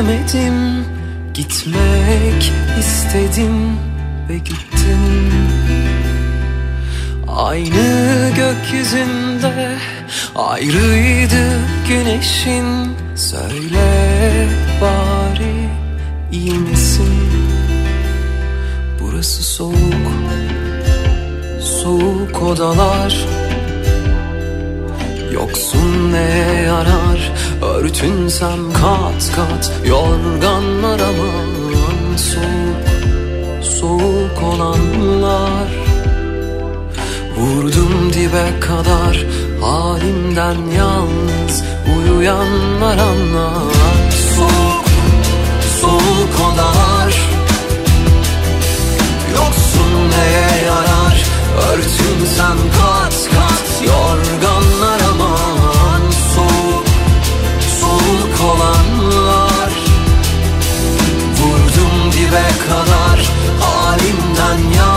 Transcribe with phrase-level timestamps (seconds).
[0.00, 0.84] diyemedim
[1.34, 3.78] Gitmek istedim
[4.28, 5.32] ve gittim.
[7.28, 9.76] Aynı gökyüzünde
[10.36, 12.66] ayrıydı güneşin.
[13.16, 14.48] Söyle
[14.80, 15.68] bari
[16.32, 17.14] iyi misin?
[19.00, 19.76] Burası soğuk,
[21.60, 23.26] soğuk odalar.
[25.32, 27.32] Yoksun ne yarar
[27.62, 32.84] Örtünsem kat kat Yorganlar aman Soğuk,
[33.62, 35.68] soğuk olanlar.
[37.36, 39.26] Vurdum dibe kadar
[39.60, 41.64] Halimden yalnız
[41.96, 44.12] Uyuyanlar anlar.
[44.36, 44.84] Soğuk,
[45.80, 47.14] soğuk odalar
[49.34, 51.24] Yoksun neye yarar?
[51.72, 55.09] Örtünsem kat kat Yorganlar
[58.44, 59.72] olanlar
[61.40, 64.89] Vurdum dibe kadar Halimden yalnız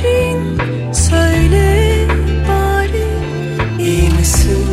[0.00, 0.58] güneşin
[0.92, 2.06] Söyle
[2.48, 3.06] bari
[3.78, 4.66] İyi misin?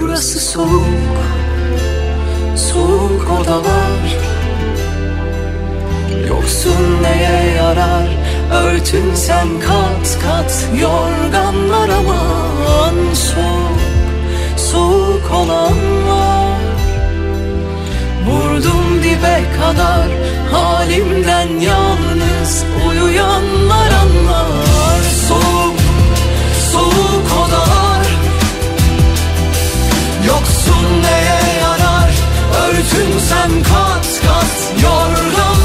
[0.00, 0.86] Burası soğuk
[2.56, 4.16] Soğuk odalar.
[6.28, 8.08] Yoksun neye yarar?
[8.52, 13.80] Örtünsen kat kat Yorganlar aman Soğuk,
[14.56, 16.31] soğuk olanlar
[18.26, 20.08] Vurdum dibe kadar
[20.52, 25.02] Halimden yalnız Uyuyanlar anlar.
[25.28, 25.78] Soğuk,
[26.72, 28.06] soğuk odalar.
[30.26, 32.10] Yoksun neye yarar?
[32.66, 35.61] Örtünsem kat kat Yorganlar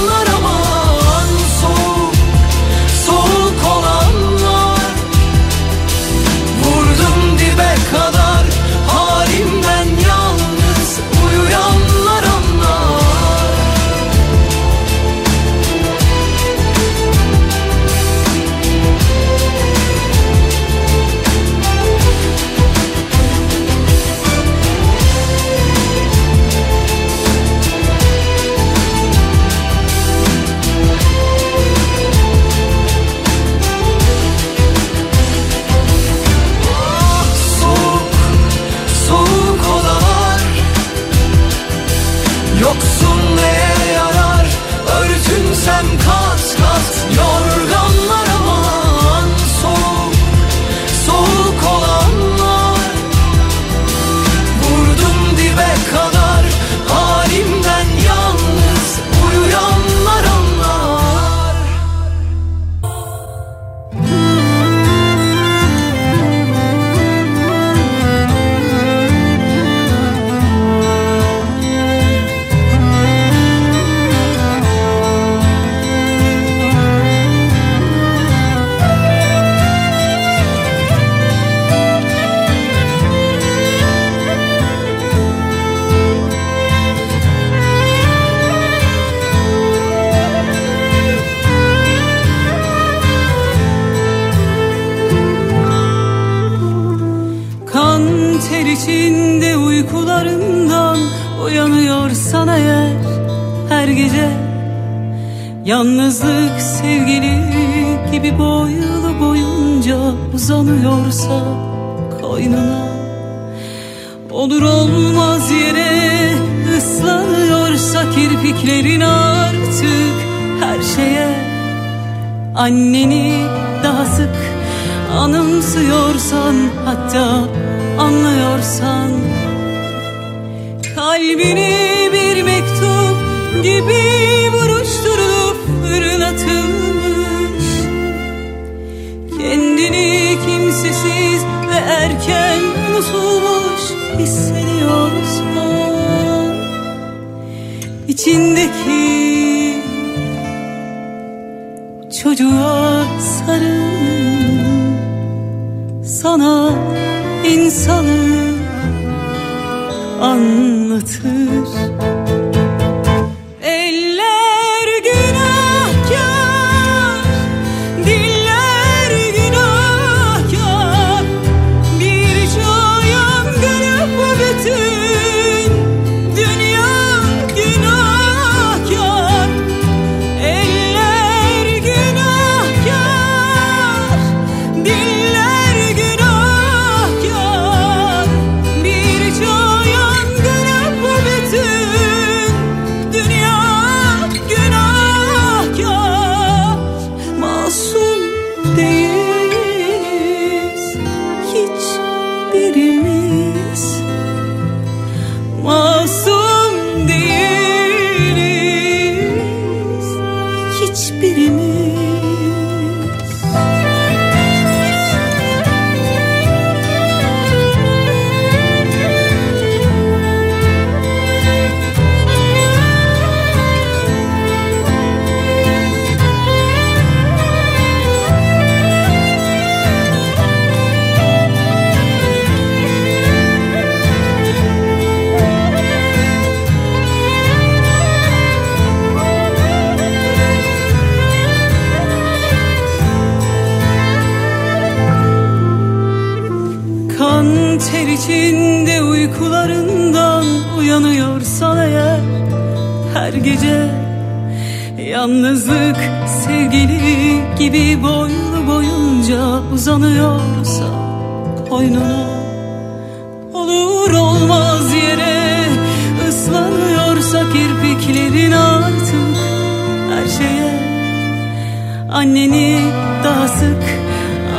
[272.17, 272.79] anneni
[273.23, 273.83] daha sık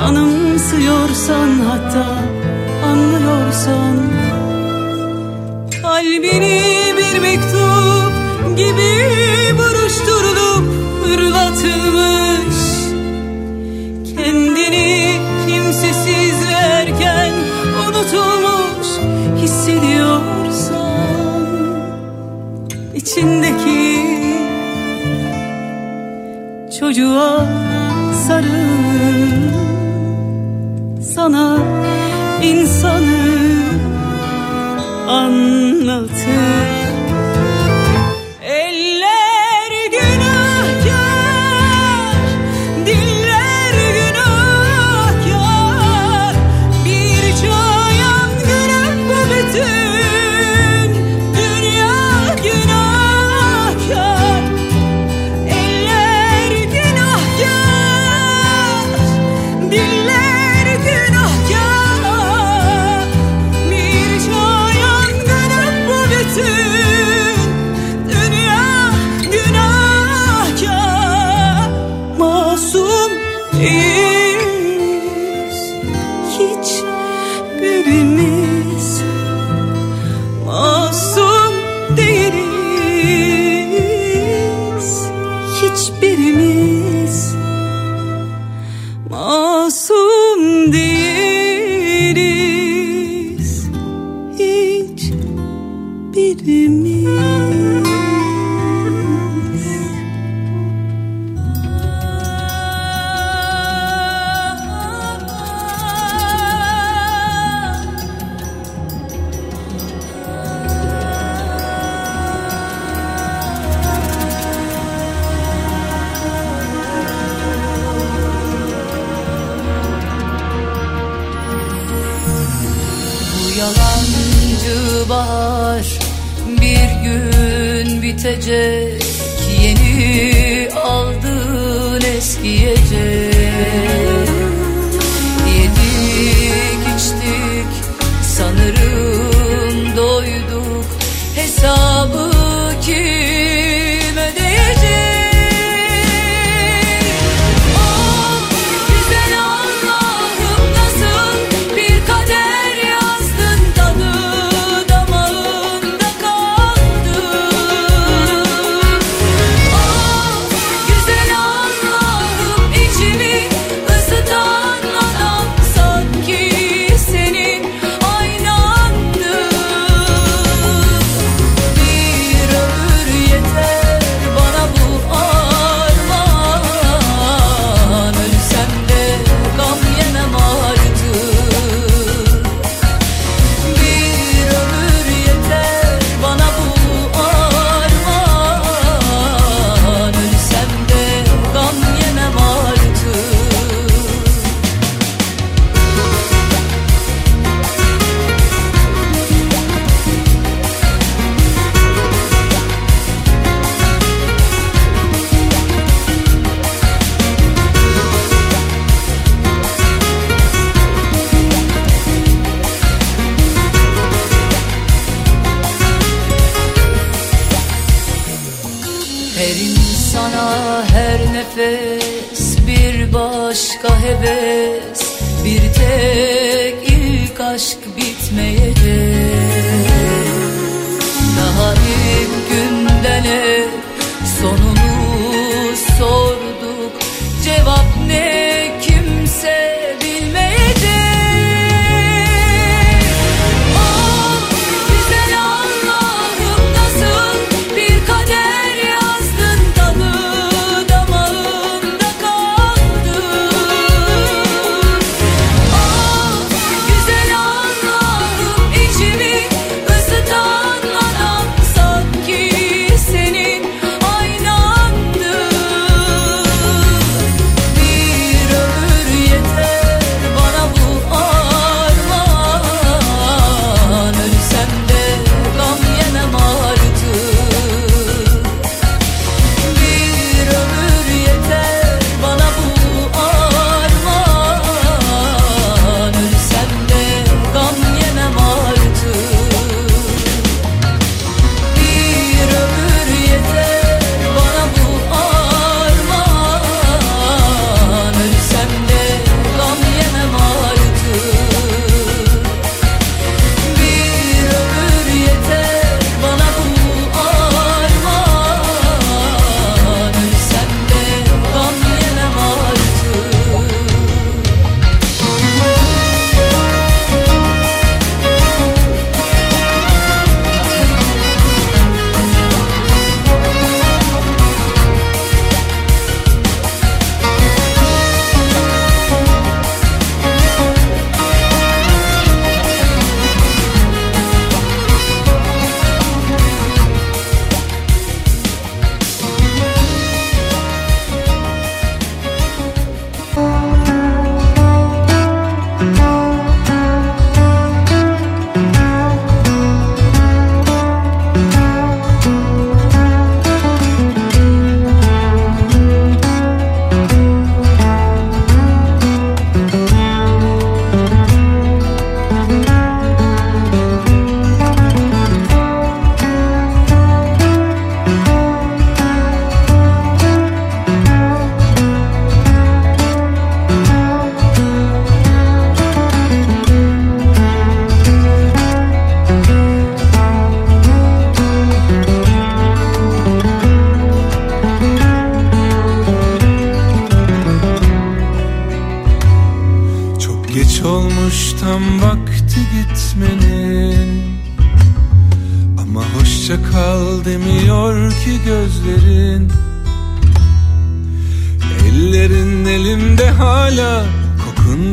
[0.05, 2.07] anımsıyorsan hatta
[2.87, 3.97] anlıyorsan.
[5.83, 6.63] Kalbini
[6.99, 8.13] bir mektup
[8.57, 8.93] gibi
[9.59, 10.67] buruşturulup
[11.05, 12.59] hırlatılmış
[14.17, 15.17] Kendini
[15.47, 17.33] kimsesiz verken
[17.89, 18.89] unutulmuş
[19.43, 20.79] hissediyorsan.
[22.95, 23.88] İçindeki
[26.89, 27.47] çocuğa
[28.27, 28.49] sarıl
[31.15, 31.59] Sana
[32.43, 33.19] insanı
[35.09, 36.78] anlatır.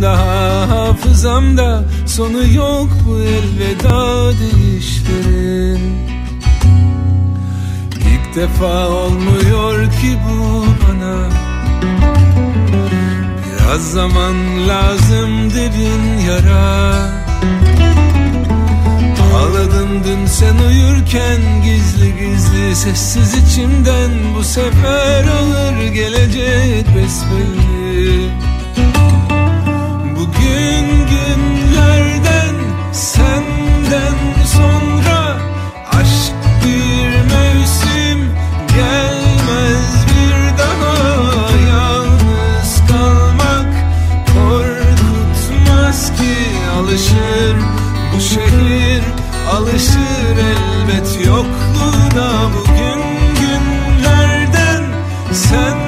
[0.02, 5.96] Daha hafızamda Sonu yok bu elveda değişlerin
[7.92, 11.30] İlk defa olmuyor ki bu bana.
[13.46, 14.36] Biraz zaman
[14.68, 17.26] lazım derin yara.
[19.36, 24.12] Ağladım dün sen uyurken gizli gizli sessiz içimden.
[24.38, 28.30] Bu sefer alır gelecek besbelli
[30.28, 32.56] Bugün günlerden
[32.92, 35.38] senden sonra
[35.92, 36.34] Aşk
[36.66, 38.34] bir mevsim
[38.76, 41.52] gelmez bir daha.
[41.70, 43.74] Yalnız kalmak
[44.34, 46.36] korkutmaz ki
[46.80, 47.56] Alışır
[48.16, 49.04] bu şehir
[49.52, 52.50] alışır elbet yokluğuna.
[52.54, 53.02] Bugün
[53.40, 54.84] günlerden
[55.34, 55.85] senden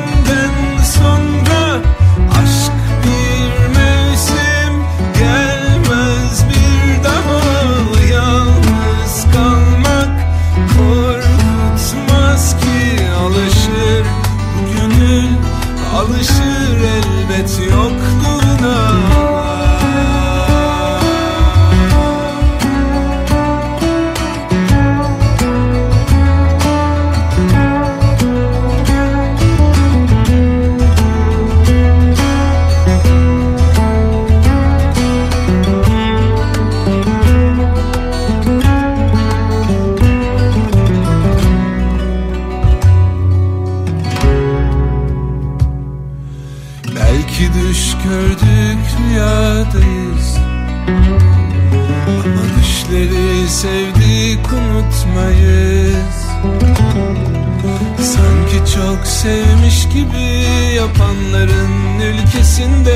[59.98, 62.96] gibi yapanların ülkesinde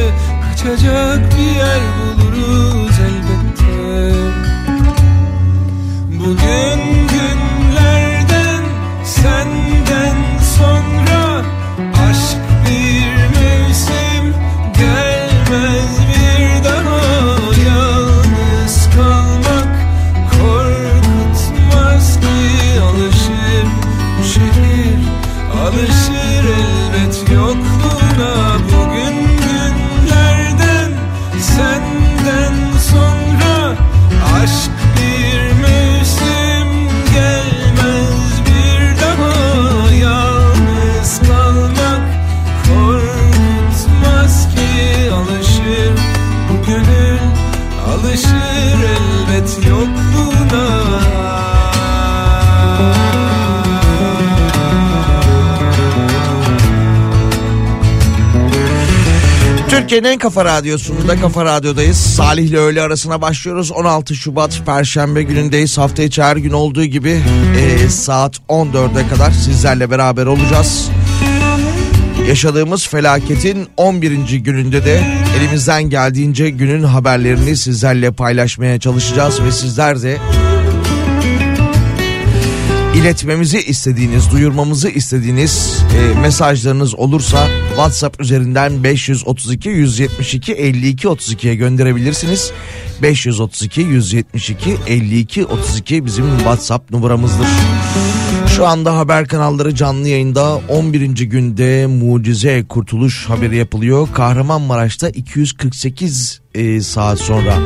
[0.49, 1.81] Kaçacak bir yer
[59.91, 61.97] Türkiye'nin en kafa radyosunda Kafa Radyo'dayız.
[61.97, 63.71] Salih ile öğle arasına başlıyoruz.
[63.71, 65.77] 16 Şubat Perşembe günündeyiz.
[65.77, 67.21] Hafta içi her gün olduğu gibi
[67.57, 70.89] e, saat 14'e kadar sizlerle beraber olacağız.
[72.27, 74.35] Yaşadığımız felaketin 11.
[74.35, 75.03] gününde de
[75.39, 80.17] elimizden geldiğince günün haberlerini sizlerle paylaşmaya çalışacağız ve sizler de
[82.95, 92.51] iletmemizi istediğiniz, duyurmamızı istediğiniz e, mesajlarınız olursa WhatsApp üzerinden 532 172 52 32'ye gönderebilirsiniz.
[93.01, 97.47] 532 172 52 32 bizim WhatsApp numaramızdır.
[98.55, 101.05] Şu anda haber kanalları canlı yayında 11.
[101.07, 104.07] günde mucize kurtuluş haberi yapılıyor.
[104.13, 107.57] Kahramanmaraş'ta 248 e, saat sonra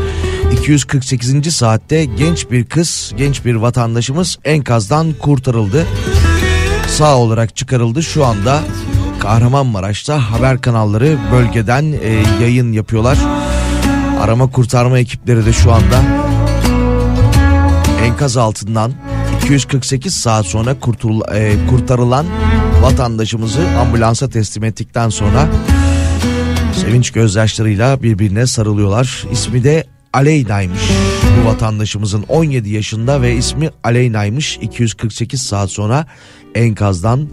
[0.59, 1.55] 248.
[1.55, 5.85] saatte genç bir kız, genç bir vatandaşımız enkazdan kurtarıldı.
[6.87, 8.03] Sağ olarak çıkarıldı.
[8.03, 8.61] Şu anda
[9.19, 13.17] Kahramanmaraş'ta haber kanalları bölgeden e, yayın yapıyorlar.
[14.19, 16.01] Arama kurtarma ekipleri de şu anda
[18.03, 18.93] enkaz altından
[19.41, 22.25] 248 saat sonra kurtul, e, kurtarılan
[22.81, 25.47] vatandaşımızı ambulansa teslim ettikten sonra
[26.75, 29.23] sevinç gözyaşlarıyla birbirine sarılıyorlar.
[29.31, 30.81] İsmi de Aleyna'ymış
[31.41, 36.05] bu vatandaşımızın 17 yaşında ve ismi Aleyna'ymış 248 saat sonra
[36.55, 37.27] enkazdan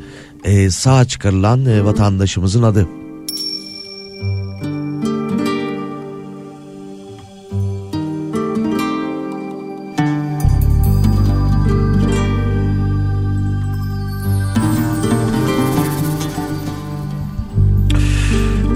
[0.44, 3.01] e, sağ çıkarılan e, vatandaşımızın adı.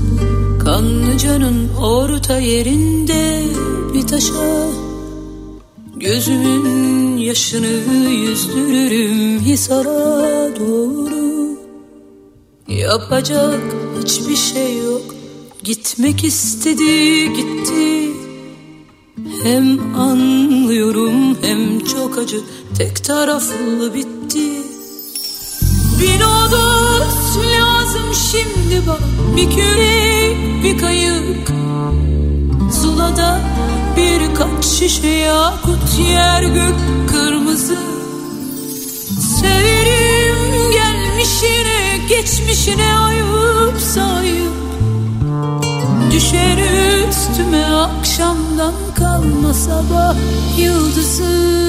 [0.66, 3.44] kanlıcanın orta yerinde
[3.94, 4.68] bir taşa.
[5.96, 11.58] Gözümün yaşını yüzdürürüm Hisar'a doğru.
[12.68, 13.62] Yapacak
[14.04, 15.16] hiçbir şey yok.
[15.64, 18.12] Gitmek istedi gitti.
[19.44, 22.42] Hem anlıyorum hem çok acı.
[22.78, 24.50] Tek taraflı bitti.
[26.02, 27.73] Bir odos lazım
[28.14, 31.48] şimdi bana Bir kürek bir kayık.
[32.82, 33.40] Zulada
[33.98, 36.76] birkaç şişe yakut Yer gök
[37.12, 37.78] kırmızı.
[39.40, 44.54] Severim gelmişine geçmişine ayıp sayıp.
[46.12, 46.58] Düşer
[47.10, 50.16] üstüme akşamdan kalma sabah
[50.58, 51.64] yıldızı.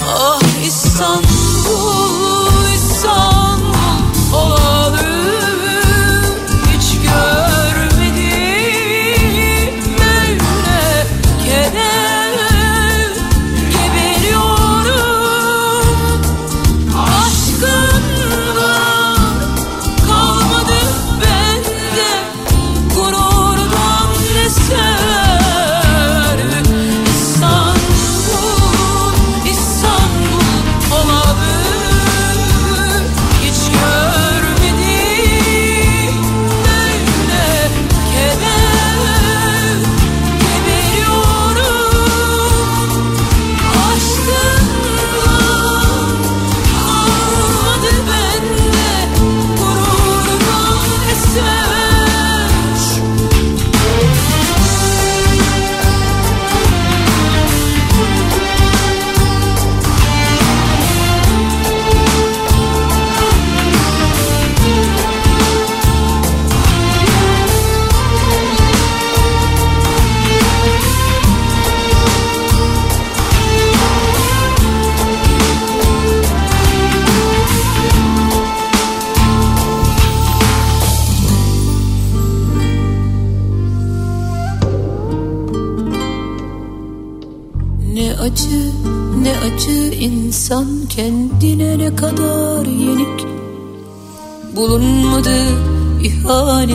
[0.00, 3.65] Ah İstanbul, İstanbul
[4.36, 5.05] all others.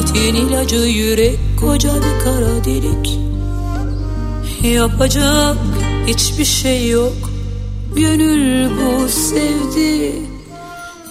[0.01, 3.19] İhanetin ilacı yürek koca bir kara delik.
[4.63, 5.57] Yapacak
[6.07, 7.13] hiçbir şey yok
[7.95, 10.15] Gönül bu sevdi.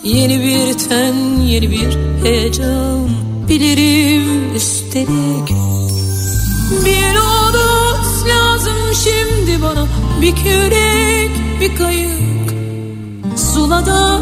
[0.05, 3.09] Yeni bir ten yeni bir heyecan
[3.48, 5.48] Bilirim üstelik
[6.85, 9.87] bir odos lazım şimdi bana
[10.22, 12.55] Bir kürek bir kayık.
[13.37, 14.20] Sulada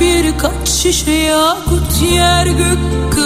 [0.00, 3.19] birkaç şişe yakut Yer gök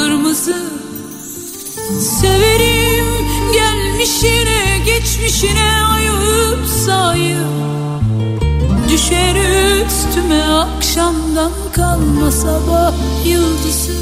[2.01, 3.07] Severim
[3.53, 7.65] gelmişine geçmişine ayıp sayıp
[8.91, 9.35] Düşer
[9.87, 12.93] üstüme akşamdan kalma sabah
[13.25, 13.93] yıldızı.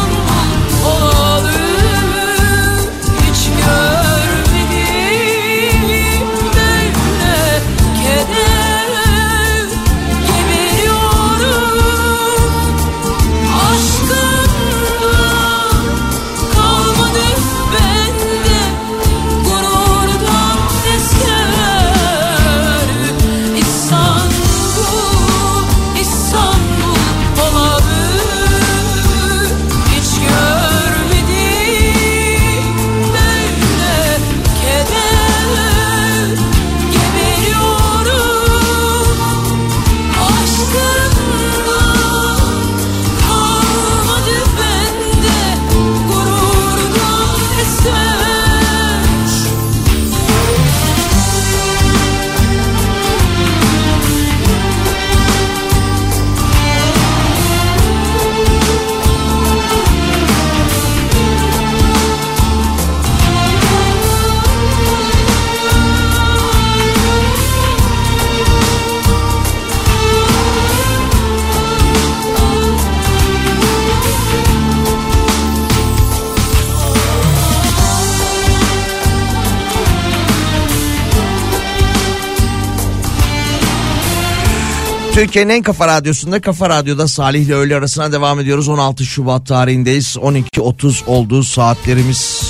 [85.20, 88.70] Türkiye'nin en kafa radyosunda Kafa Radyo'da Salih ile öğle arasına devam ediyoruz.
[88.70, 90.16] 16 Şubat tarihindeyiz.
[90.16, 92.42] 12.30 olduğu saatlerimiz.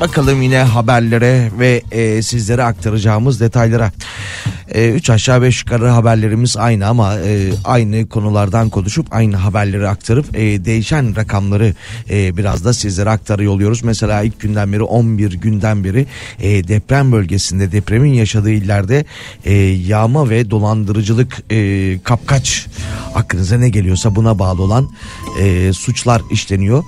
[0.00, 3.92] Bakalım yine haberlere ve e, sizlere aktaracağımız detaylara.
[4.74, 10.64] 3 aşağı 5 yukarı haberlerimiz aynı ama e, aynı konulardan konuşup aynı haberleri aktarıp e,
[10.64, 11.74] değişen rakamları
[12.10, 13.84] e, biraz da sizlere aktarıyor oluyoruz.
[13.84, 16.06] Mesela ilk günden beri 11 günden beri
[16.40, 19.04] e, deprem bölgesinde depremin yaşadığı illerde
[19.44, 22.66] e, yağma ve dolandırıcılık e, kapkaç
[23.14, 24.90] aklınıza ne geliyorsa buna bağlı olan
[25.40, 26.84] e, suçlar işleniyor.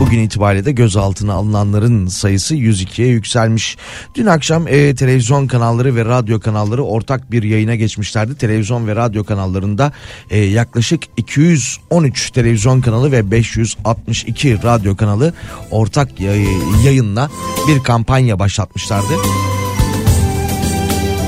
[0.00, 3.76] Bugün itibariyle de gözaltına alınanların sayısı 102'ye yükselmiş.
[4.14, 8.36] Dün akşam e, televizyon kanalları ve radyo kanalları ortak bir yayına geçmişlerdi.
[8.36, 9.92] Televizyon ve radyo kanallarında
[10.30, 15.34] e, yaklaşık 213 televizyon kanalı ve 562 radyo kanalı
[15.70, 17.30] ortak yay- yayınla
[17.68, 19.14] bir kampanya başlatmışlardı.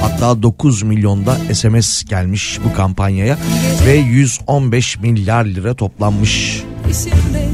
[0.00, 3.38] Hatta 9 milyonda SMS gelmiş bu kampanyaya
[3.86, 6.62] ve 115 milyar lira toplanmış.
[6.90, 7.48] İçimde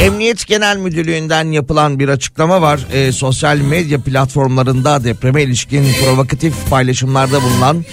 [0.00, 2.80] Emniyet Genel Müdürlüğü'nden yapılan bir açıklama var.
[2.92, 7.84] Ee, sosyal medya platformlarında depreme ilişkin provokatif paylaşımlarda bulunan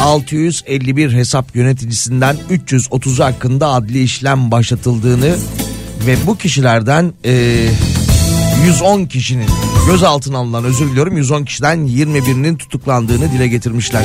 [0.00, 5.36] 651 hesap yöneticisinden 330'u hakkında adli işlem başlatıldığını
[6.06, 7.66] ve bu kişilerden e,
[8.66, 9.48] 110 kişinin
[9.86, 14.04] gözaltına alınan özür diliyorum 110 kişiden 21'inin tutuklandığını dile getirmişler.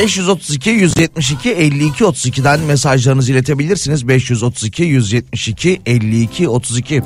[0.00, 4.08] 532 172 52 32'den mesajlarınızı iletebilirsiniz.
[4.08, 7.02] 532 172 52 32.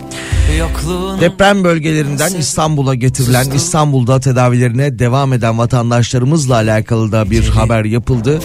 [0.59, 8.41] Yokluğun Deprem bölgelerinden İstanbul'a getirilen İstanbul'da tedavilerine devam eden vatandaşlarımızla alakalı da bir haber yapıldı.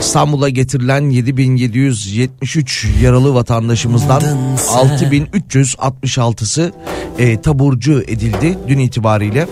[0.00, 4.22] İstanbul'a getirilen 7773 yaralı vatandaşımızdan
[4.56, 6.72] 6366'sı
[7.18, 9.48] e, taburcu edildi dün itibariyle.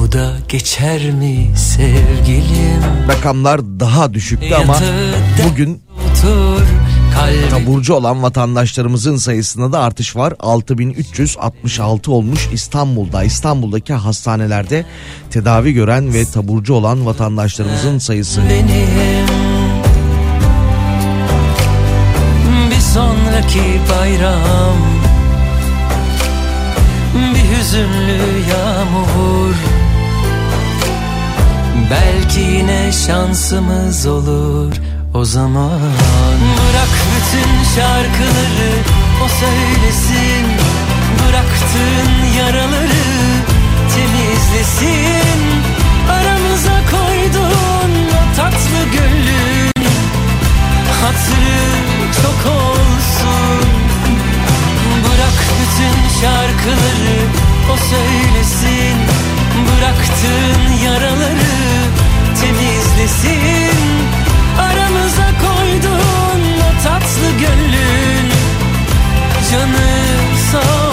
[0.00, 4.76] Bu da geçer mi sevgilim Rakamlar daha düşüktü ama
[5.44, 6.62] bugün otur
[7.50, 10.34] Taburcu olan vatandaşlarımızın sayısında da artış var.
[10.40, 13.24] 6366 olmuş İstanbul'da.
[13.24, 14.84] İstanbul'daki hastanelerde
[15.30, 18.40] tedavi gören ve taburcu olan vatandaşlarımızın sayısı.
[18.50, 19.26] benim
[22.70, 24.76] Bir sonraki bayram
[27.14, 29.49] Bir hüzünlü yağmur
[31.90, 34.72] Belki yine şansımız olur
[35.14, 35.80] o zaman.
[36.40, 38.72] Bırak bütün şarkıları
[39.24, 40.46] o söylesin.
[41.18, 43.06] Bıraktığın yaraları
[43.94, 45.40] temizlesin.
[46.10, 49.70] Aramıza koydun o tatlı gönlün
[51.02, 51.60] Hatırı
[52.22, 53.68] çok olsun.
[55.04, 57.18] Bırak bütün şarkıları
[57.72, 58.96] o söylesin.
[59.66, 61.79] Bıraktığın yaraları
[63.00, 63.80] temizlesin
[64.58, 66.00] Aramıza koydun
[66.58, 68.30] o tatlı gönlün
[69.50, 69.90] Canı
[70.52, 70.89] sağ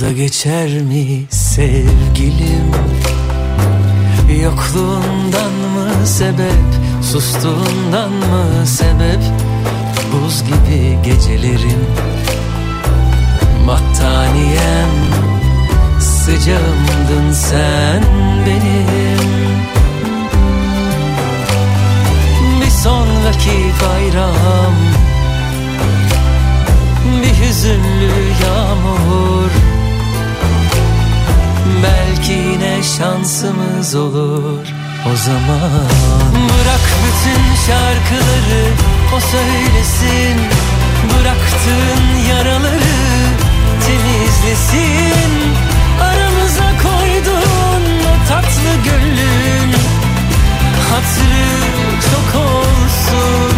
[0.00, 2.70] da geçer mi sevgilim?
[4.42, 6.70] Yokluğundan mı sebep
[7.02, 9.20] Sustuğundan mı sebep?
[10.12, 11.86] Buz gibi gecelerin
[13.66, 14.90] Battaniyem.
[16.00, 18.02] Sıcağımdın sen
[18.46, 19.20] benim.
[22.60, 24.74] Bir sonraki bayram
[27.22, 28.12] bir hüzünlü
[28.46, 29.69] yağmur
[31.82, 34.66] Belki yine şansımız olur.
[35.12, 35.88] O zaman
[36.32, 38.64] Bırak bütün şarkıları
[39.16, 40.36] o söylesin.
[41.10, 43.00] Bıraktığın yaraları
[43.86, 45.32] temizlesin.
[46.02, 49.74] Aramıza koydun o tatlı gönlün
[50.90, 51.46] Hatırı
[52.10, 53.49] çok olsun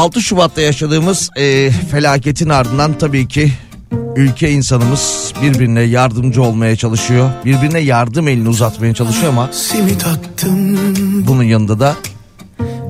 [0.00, 3.52] 6 Şubat'ta yaşadığımız e, felaketin ardından tabii ki
[4.16, 7.30] ülke insanımız birbirine yardımcı olmaya çalışıyor.
[7.44, 9.50] Birbirine yardım elini uzatmaya çalışıyor ama
[11.26, 11.96] bunun yanında da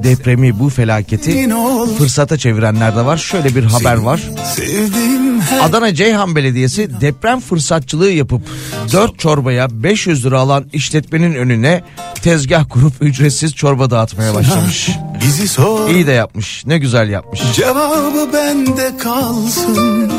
[0.03, 1.31] depremi bu felaketi
[1.99, 3.17] fırsata çevirenler de var.
[3.17, 4.23] Şöyle bir haber var.
[5.63, 8.43] Adana Ceyhan Belediyesi deprem fırsatçılığı yapıp
[8.93, 11.83] 4 çorbaya 500 lira alan işletmenin önüne
[12.23, 14.91] tezgah kurup ücretsiz çorba dağıtmaya başlamış.
[15.25, 16.67] bizi sor İyi de yapmış.
[16.67, 17.41] Ne güzel yapmış.
[17.55, 20.13] Cevabı bende kalsın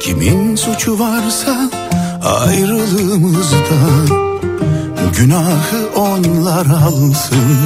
[0.00, 1.70] Kimin suçu varsa
[2.24, 3.56] ayrılığımızda
[5.18, 7.58] Günahı onlar alsın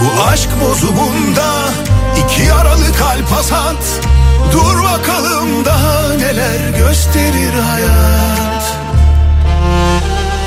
[0.00, 1.54] Bu aşk bozumunda
[2.24, 4.00] iki yaralı kalp hasat
[4.52, 8.74] Dur bakalım daha neler gösterir hayat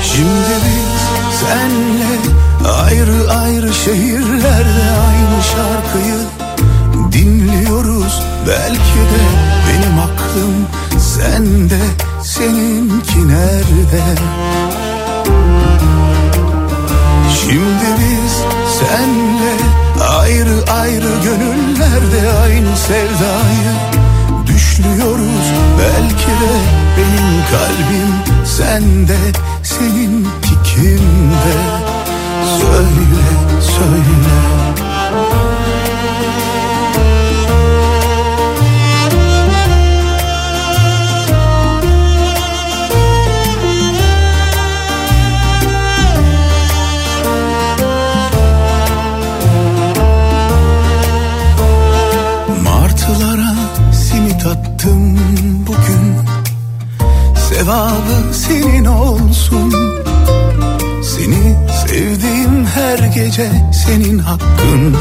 [0.02, 0.81] Şimdi biz
[1.42, 2.12] senle
[2.82, 6.20] ayrı ayrı şehirlerde aynı şarkıyı
[7.12, 8.22] dinliyoruz.
[8.48, 9.22] Belki de
[9.68, 10.66] benim aklım
[10.98, 11.80] sende
[12.22, 14.02] seninki nerede?
[17.40, 18.32] Şimdi biz
[18.78, 19.54] senle
[20.08, 23.72] ayrı ayrı gönüllerde aynı sevdayı
[24.46, 25.46] düşlüyoruz.
[25.78, 26.54] Belki de
[26.96, 29.18] benim kalbim sende
[29.62, 30.41] seninki
[30.74, 31.82] kimde
[32.58, 34.32] Söyle söyle.
[52.64, 53.54] Martılara
[53.92, 55.18] simit attım
[55.66, 56.16] bugün.
[57.36, 59.72] Sevabı senin olsun
[61.92, 64.96] sevdiğim her gece senin hakkın.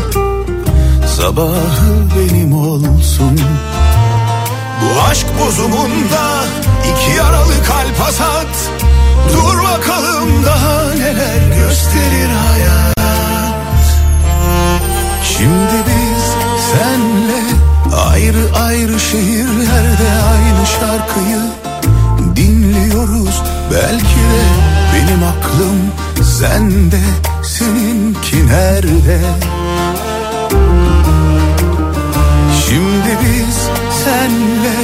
[1.18, 3.40] Sabahı benim olsun.
[4.82, 6.44] Bu aşk bozumunda
[6.92, 8.72] iki yaralı kalp hasat.
[9.34, 12.96] Dur bakalım daha neler gösterir hayat.
[15.24, 16.24] Şimdi biz
[16.72, 17.42] senle
[18.06, 21.42] ayrı ayrı şehirlerde aynı şarkıyı
[22.36, 23.42] dinliyoruz.
[23.72, 24.44] Belki de
[24.94, 26.11] benim aklım
[26.42, 27.02] sende,
[27.44, 29.20] seninki nerede?
[32.66, 33.58] Şimdi biz
[34.04, 34.76] senle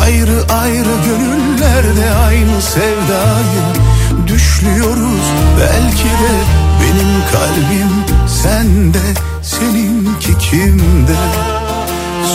[0.00, 3.64] ayrı ayrı gönüllerde aynı sevdayı
[4.26, 5.26] düşlüyoruz.
[5.60, 6.34] Belki de
[6.80, 9.04] benim kalbim sende,
[9.42, 11.18] seninki kimde?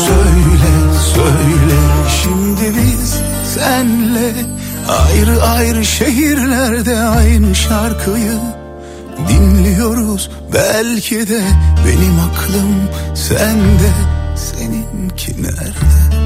[0.08, 0.74] Söyle,
[1.14, 1.80] söyle
[2.22, 3.20] şimdi biz
[3.56, 8.40] senle ayrı ayrı şehirlerde aynı şarkıyı
[9.30, 10.32] dinliyoruz.
[10.54, 11.42] Belki de
[11.88, 13.92] benim aklım sende,
[14.36, 16.24] seninki nerede?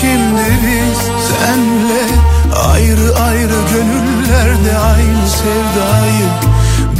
[0.00, 0.98] Şimdi biz
[1.28, 2.06] senle
[2.68, 6.28] ayrı ayrı gönüllerde aynı sevdayı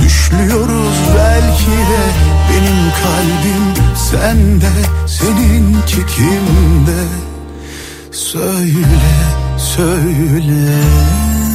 [0.03, 2.03] düşlüyoruz belki de
[2.51, 4.73] benim kalbim sende
[5.07, 7.26] seninki kimde
[8.17, 9.01] söyle
[9.59, 11.46] söyle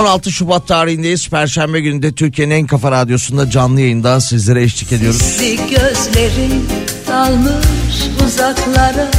[0.00, 1.28] 16 Şubat tarihindeyiz.
[1.28, 5.22] Perşembe gününde Türkiye'nin en kafa radyosunda canlı yayında sizlere eşlik ediyoruz.
[5.22, 6.68] Sisli gözlerin
[7.08, 9.10] dalmış uzaklara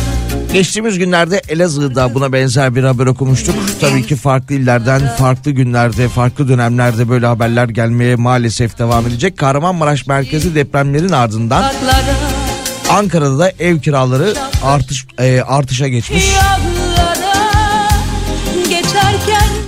[0.53, 3.55] Geçtiğimiz günlerde Elazığ'da buna benzer bir haber okumuştuk.
[3.82, 9.38] Tabii ki farklı illerden, farklı günlerde, farklı dönemlerde böyle haberler gelmeye maalesef devam edecek.
[9.38, 11.73] Kahramanmaraş merkezi depremlerin ardından
[12.89, 16.25] Ankara'da da ev kiraları artış e, artışa geçmiş.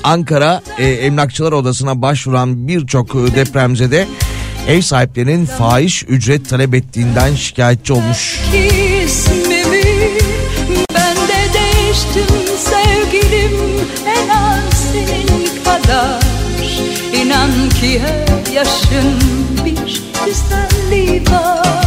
[0.03, 4.07] Ankara e, Emlakçılar Odası'na başvuran birçok e, depremzede
[4.67, 8.39] ev sahiplerinin fahiş ücret talep ettiğinden şikayetçi olmuş.
[9.03, 9.63] ismimi
[10.95, 13.51] ben de değiştim sevgilim
[14.07, 16.23] en az senin kadar
[17.21, 19.19] İnan ki her yaşın
[19.65, 21.83] bir güzelliği var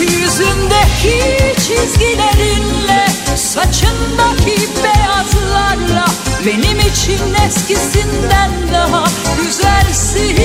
[0.00, 1.22] Yüzündeki
[1.56, 3.06] çizgilerinle
[3.36, 6.06] saçındaki beyazlarla
[6.46, 9.04] benim için eskisinden daha
[9.42, 10.36] güzelsin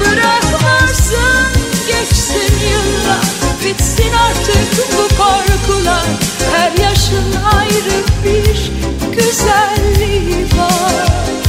[0.00, 1.46] Bırakmazsın
[1.86, 3.24] geçsin yıllar
[3.64, 6.04] bitsin artık bu korkular.
[6.52, 8.70] Her yaşın ayrı bir
[9.16, 11.43] güzelliği var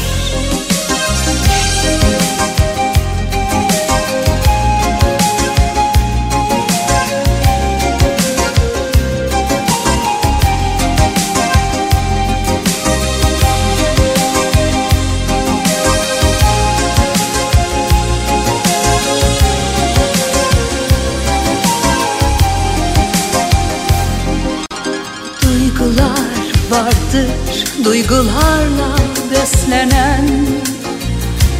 [27.85, 28.95] Duygularla
[29.31, 30.27] beslenen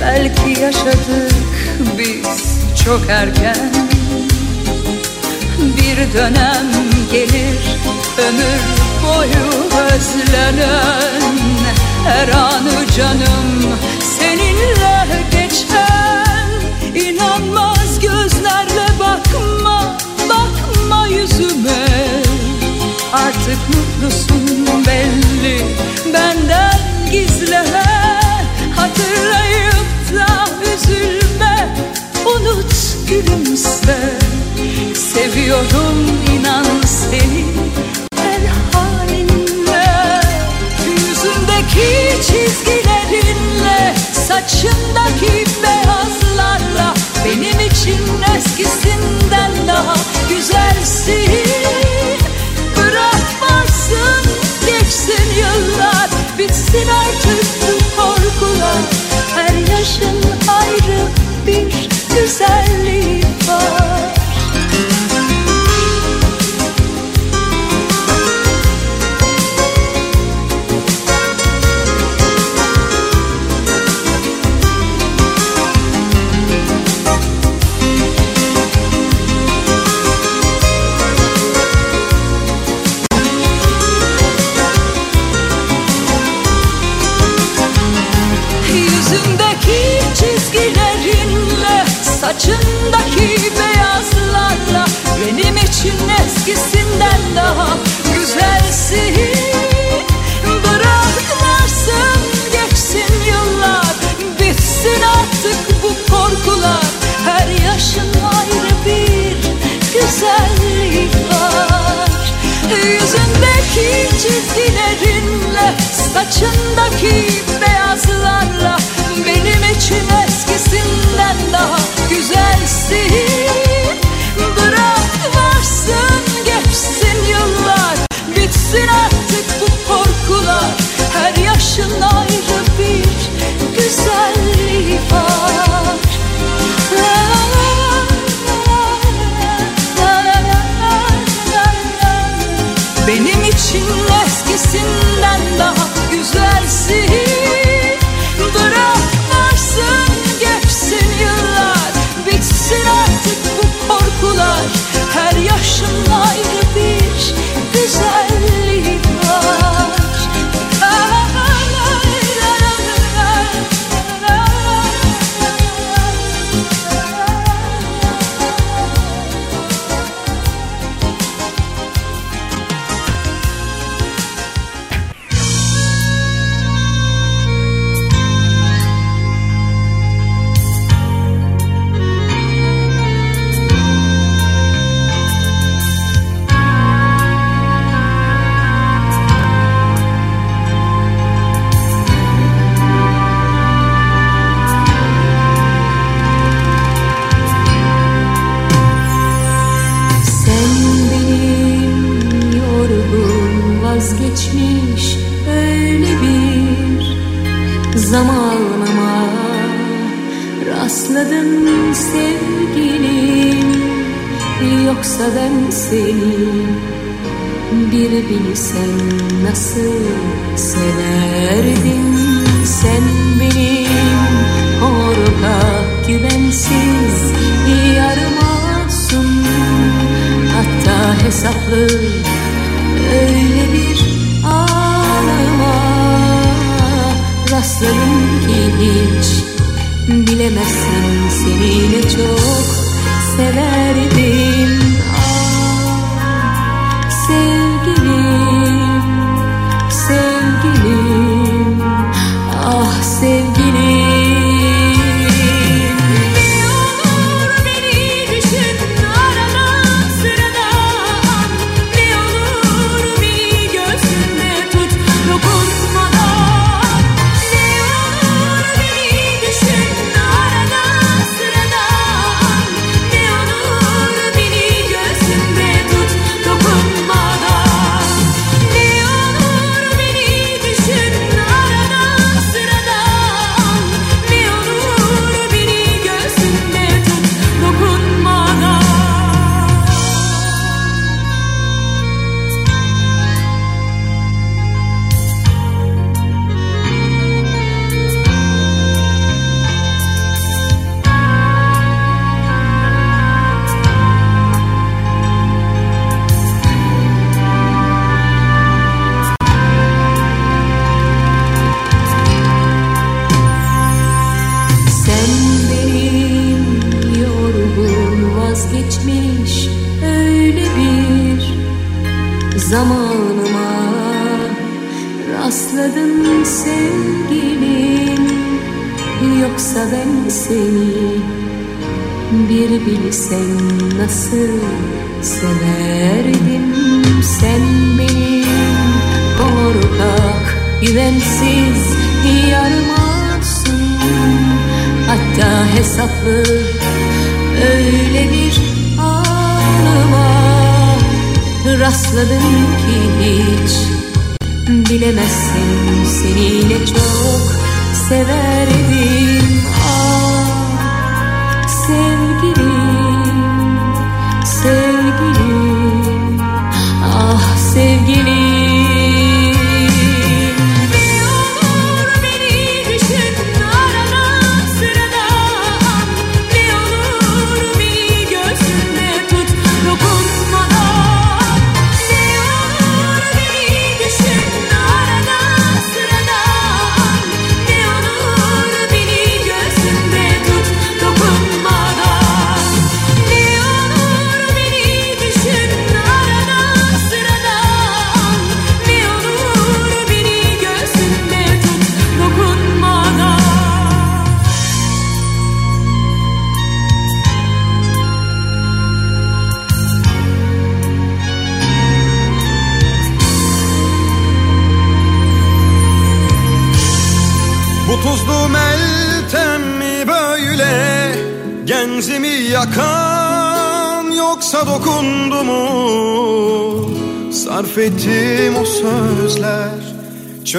[0.02, 1.36] Belki yaşadık
[1.98, 3.74] biz çok erken.
[5.60, 6.66] Bir dönem
[7.12, 7.60] gelir
[8.18, 8.62] ömür
[9.04, 11.22] boyu özlenen
[12.08, 13.78] Her anı canım
[14.20, 16.50] seninle geçen.
[16.96, 19.98] İnanmaz gözlerle bakma,
[20.30, 22.15] bakma yüzüme
[23.16, 25.62] Artık mutlusun belli.
[26.14, 26.80] Benden
[27.12, 28.20] gizleme
[28.76, 29.86] Hatırlayıp
[30.16, 31.76] da üzülme.
[32.26, 32.74] Unut
[33.10, 34.20] gülümse.
[34.96, 37.46] Seviyorum inan seni.
[38.16, 38.42] Her
[38.74, 40.22] halinle.
[40.88, 43.96] Yüzündeki çizgilerinle.
[44.28, 46.94] Saçındaki beyazlarla.
[47.26, 48.00] Benim için
[48.38, 49.96] eskisinden daha
[50.30, 51.15] güzelsin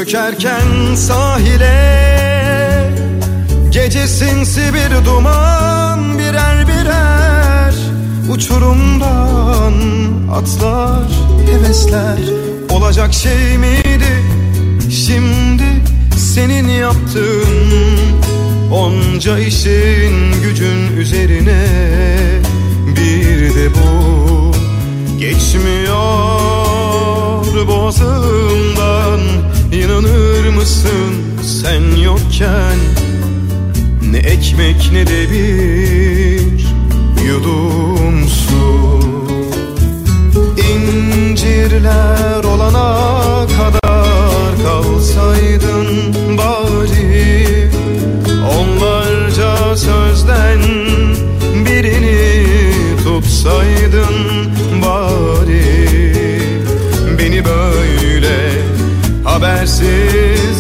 [0.06, 0.55] dökerken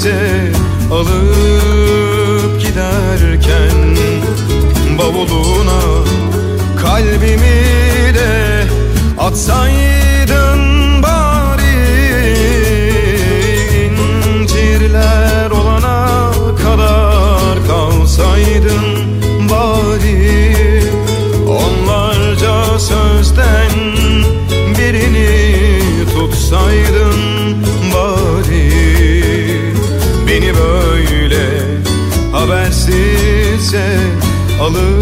[0.06, 0.52] habersizce
[0.92, 3.96] alıp giderken
[4.98, 5.80] Bavuluna
[6.80, 8.64] kalbimi de
[9.18, 10.15] atsaydın
[34.60, 34.95] alıp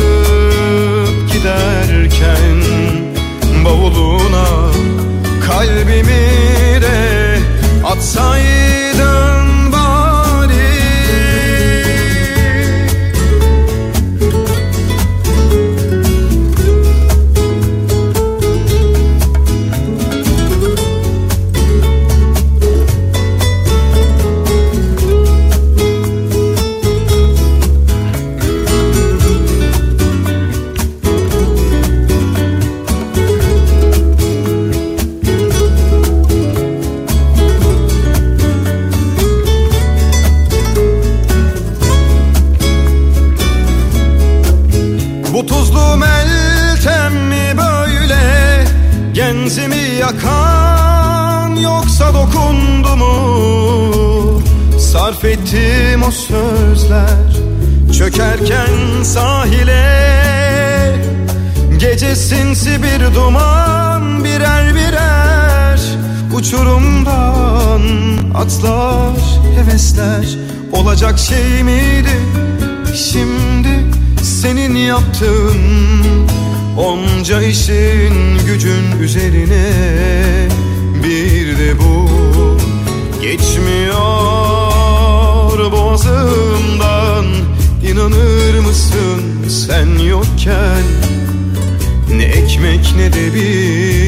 [58.45, 59.85] Çökerken sahile
[61.79, 65.81] Gece sinsi bir duman birer birer
[66.35, 67.83] Uçurumdan
[68.35, 69.17] atlar
[69.57, 70.39] hevesler
[70.73, 72.21] Olacak şey miydi?
[72.95, 73.85] Şimdi
[74.23, 75.59] senin yaptığın
[76.79, 79.73] Onca işin gücün üzerine
[81.05, 82.04] bir de bu
[87.95, 90.85] inanır mısın sen yokken?
[92.17, 94.04] Ne ekmek ne de bir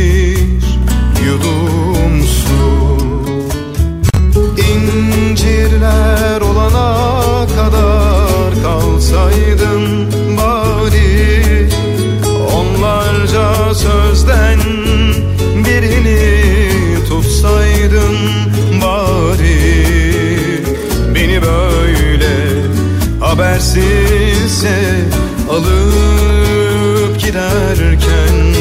[23.77, 25.05] habersizce
[25.51, 28.55] alıp giderken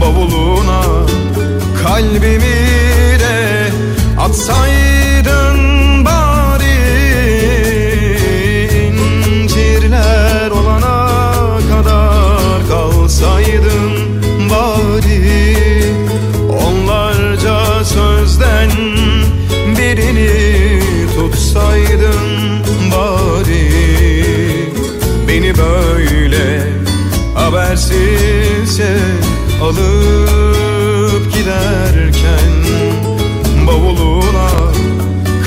[0.00, 0.82] Bavuluna
[1.82, 2.40] kalbimi
[3.20, 3.68] de
[4.18, 5.59] atsaydın
[25.50, 26.62] Beni böyle
[27.34, 28.96] habersizce
[29.62, 32.50] alıp giderken
[33.66, 34.50] Bavuluna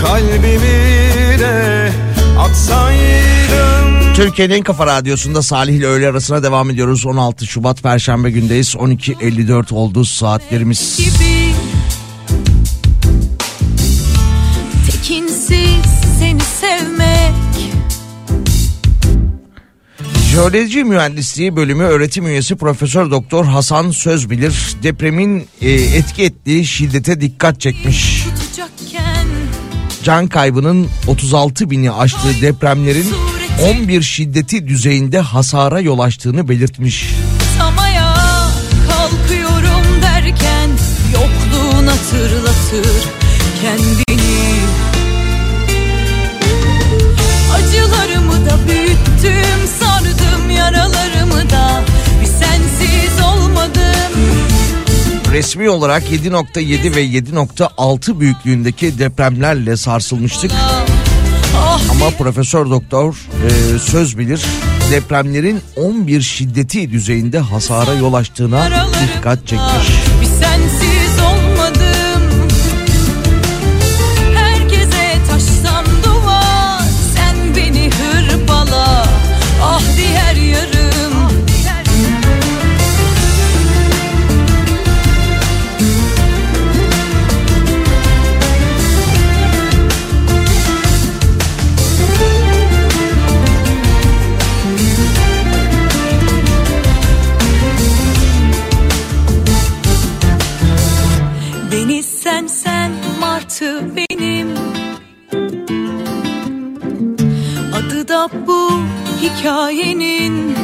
[0.02, 1.92] kalbimi de
[2.40, 7.06] atsaydın Türkiye'nin en kafa radyosunda Salih ile öğle arasına devam ediyoruz.
[7.06, 8.76] 16 Şubat Perşembe gündeyiz.
[8.76, 10.98] 12.54 oldu saatlerimiz.
[10.98, 11.54] gibi
[14.92, 15.86] Tekinsiz
[16.20, 16.93] seni sevmek
[20.34, 27.62] Jeoloji Mühendisliği bölümü öğretim üyesi Profesör Doktor Hasan Sözbilir depremin e, etki ettiği şiddete dikkat
[27.62, 28.26] çekmiş.
[30.04, 33.06] Can kaybının 36 bini aştığı depremlerin
[33.64, 37.14] 11 şiddeti düzeyinde hasara yol açtığını belirtmiş.
[38.90, 40.70] Kalkıyorum derken
[41.14, 42.88] yokluğun hatırlatır
[43.62, 44.13] kendini
[55.34, 60.52] Resmi olarak 7.7 ve 7.6 büyüklüğündeki depremlerle sarsılmıştık.
[61.92, 64.46] Ama Profesör Doktor e, söz bilir
[64.92, 70.13] depremlerin 11 şiddeti düzeyinde hasara yol açtığına dikkat çekmiş.
[109.36, 110.63] Hikayenin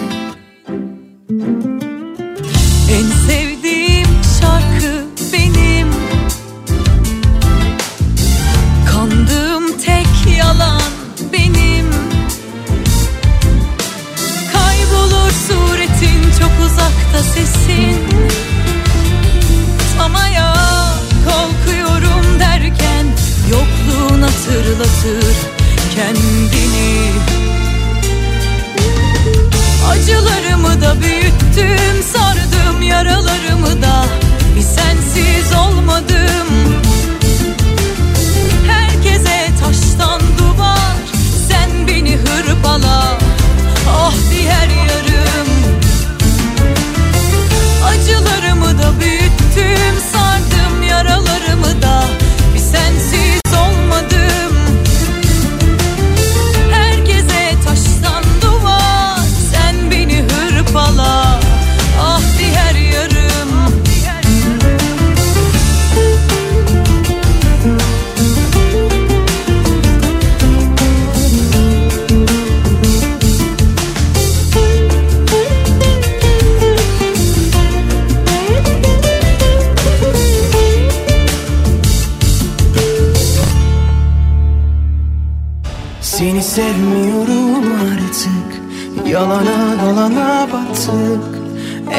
[86.10, 88.62] Seni sevmiyorum artık.
[89.07, 91.39] Yalana dolana battık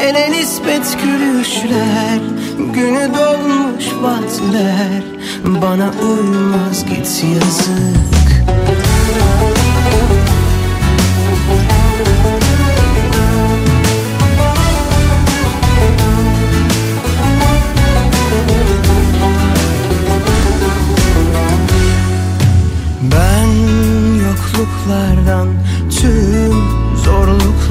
[0.03, 2.19] Ele nispet gülüşler
[2.73, 5.03] Günü dolmuş vaatler
[5.45, 8.20] Bana uymaz git yazık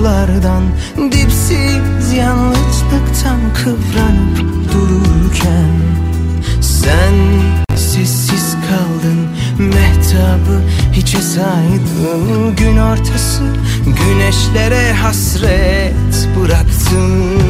[0.00, 0.62] zorluklardan
[1.12, 5.70] Dipsiz yalnızlıktan kıvranıp dururken
[6.60, 7.14] Sen
[7.76, 9.28] sessiz kaldın,
[9.58, 10.60] mehtabı
[10.92, 12.56] hiçe saydın.
[12.56, 13.42] Gün ortası
[13.86, 17.49] güneşlere hasret bıraktın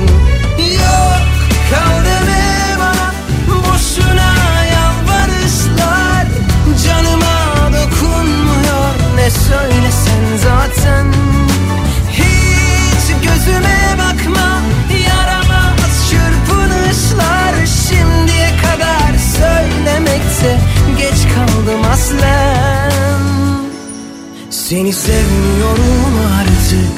[22.00, 23.20] aslen
[24.50, 26.96] Seni sevmiyorum artık.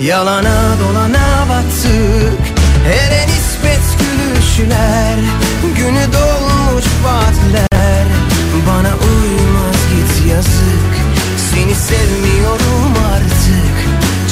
[0.00, 2.42] Yalana dolana battık
[2.84, 5.18] Hele nispet gülüşler
[5.76, 8.06] Günü dolmuş vaatler.
[8.68, 10.92] Bana uymaz git yazık.
[11.36, 13.76] Seni sevmiyorum artık.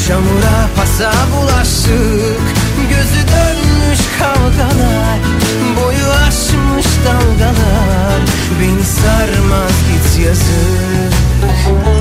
[0.07, 2.60] Çamura pasa bulaştık
[3.01, 5.19] Gözü dönmüş kavgalar
[5.77, 8.21] Boyu aşmış dalgalar.
[8.61, 12.00] Beni sarmaz git yazık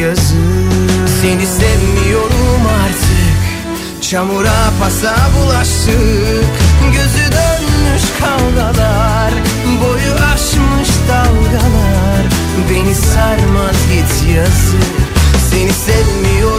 [0.00, 3.34] yazık Seni sevmiyorum artık.
[4.02, 6.44] Çamura pasa bulaştık.
[6.92, 9.32] Gözü dönmüş kavgalar.
[9.82, 12.24] Boyu aşmış dalgalar.
[12.70, 14.94] Beni sarmaz git yazık
[15.50, 16.53] Seni sevmiyorum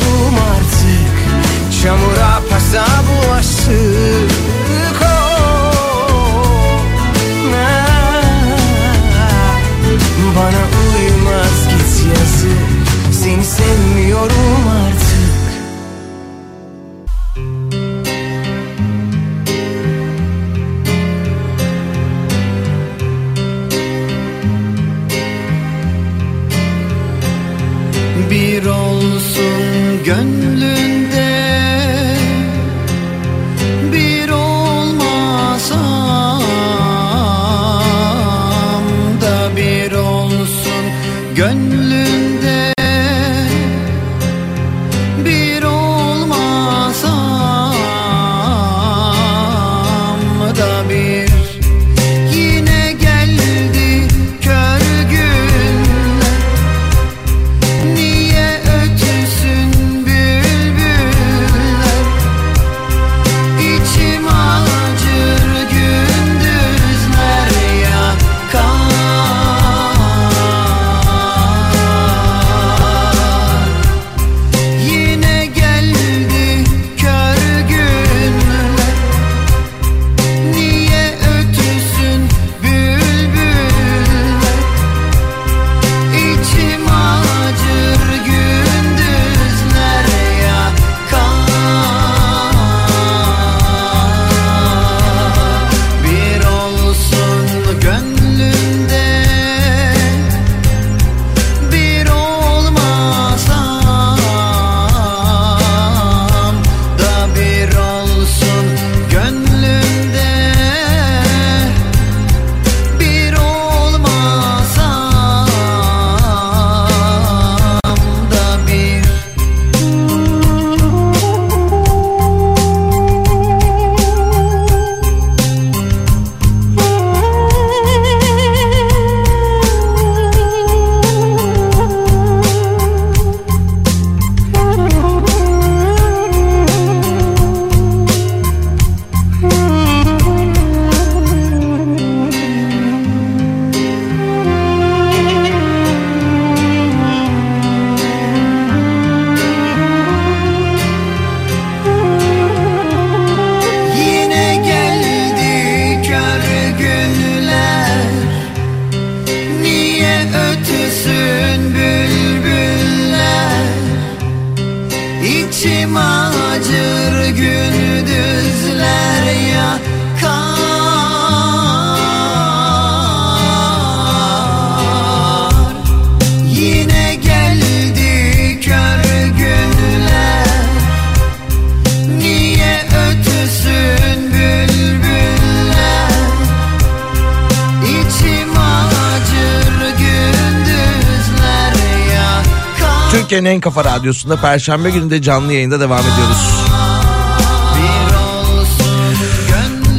[193.75, 196.65] kafa radyosunda Perşembe günü de canlı yayında devam ediyoruz.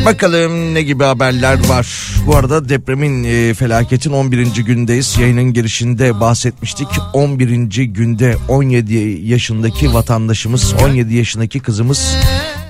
[0.05, 1.87] Bakalım ne gibi haberler var.
[2.27, 4.47] Bu arada depremin e, felaketin 11.
[4.47, 5.19] gündeyiz.
[5.19, 6.89] Yayının girişinde bahsetmiştik.
[7.13, 7.85] 11.
[7.85, 12.17] günde 17 yaşındaki vatandaşımız, 17 yaşındaki kızımız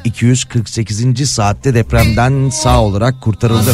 [0.05, 1.31] 248.
[1.31, 3.71] saatte depremden sağ olarak kurtarıldı.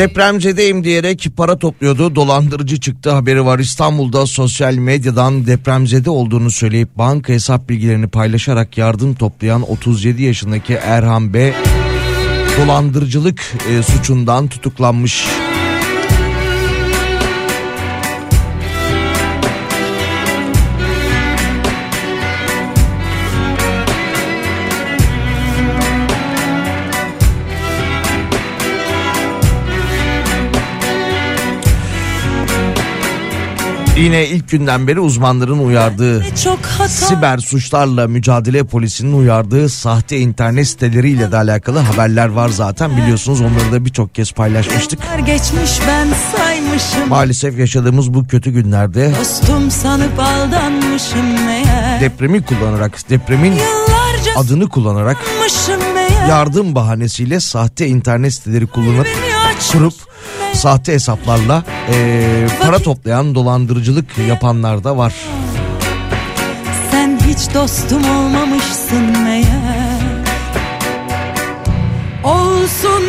[0.00, 2.14] Depremzedeyim diyerek para topluyordu.
[2.14, 3.58] Dolandırıcı çıktı haberi var.
[3.58, 11.34] İstanbul'da sosyal medyadan depremzede olduğunu söyleyip banka hesap bilgilerini paylaşarak yardım toplayan 37 yaşındaki Erhan
[11.34, 11.54] B
[12.58, 15.26] dolandırıcılık e, suçundan tutuklanmış.
[34.00, 36.24] Yine ilk günden beri uzmanların uyardığı
[36.88, 42.96] siber suçlarla mücadele polisinin uyardığı sahte internet siteleriyle de alakalı haberler var zaten.
[42.96, 44.98] Biliyorsunuz onları da birçok kez paylaşmıştık.
[45.26, 47.08] geçmiş ben saymışım.
[47.08, 52.00] Maalesef yaşadığımız bu kötü günlerde Dostum sanıp aldanmışım meğer.
[52.00, 55.16] depremi kullanarak depremin Yıllarca adını kullanarak
[56.28, 59.06] yardım bahanesiyle sahte internet siteleri kullanıp
[59.72, 59.94] kurup
[60.54, 65.14] sahte hesaplarla eee, para toplayan dolandırıcılık yapanlar da var.
[66.90, 70.00] Sen hiç dostum olmamışsın meğer
[72.24, 73.02] Olsun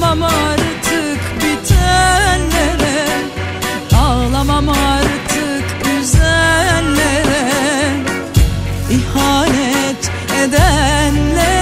[0.00, 3.06] Ağlamam artık bitenlere.
[3.96, 5.64] Ağlamam artık
[6.00, 7.50] üzenlere
[8.90, 10.10] İhanet
[10.42, 11.59] edenlere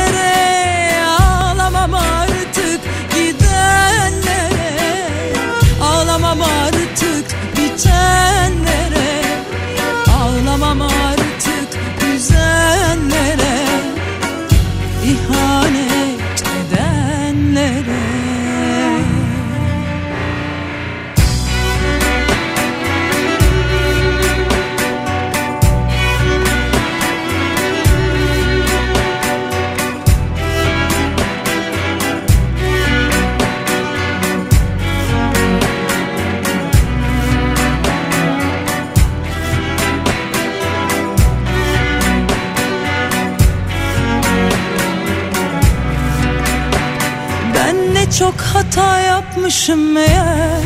[48.55, 50.63] hata yapmışım meğer.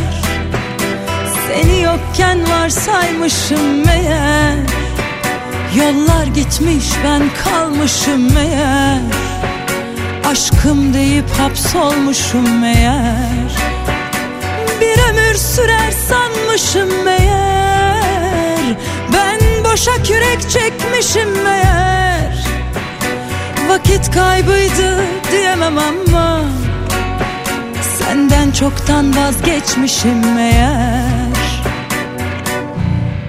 [1.46, 4.56] Seni yokken varsaymışım meğer.
[5.76, 9.00] Yollar gitmiş ben kalmışım meğer.
[10.24, 13.52] Aşkım deyip hapsolmuşum meğer.
[14.80, 18.76] Bir ömür sürer sanmışım meğer.
[19.12, 22.46] Ben boşa kürek çekmişim meğer.
[23.68, 26.40] Vakit kaybıydı diyemem ama
[28.04, 31.62] Senden çoktan vazgeçmişim meğer.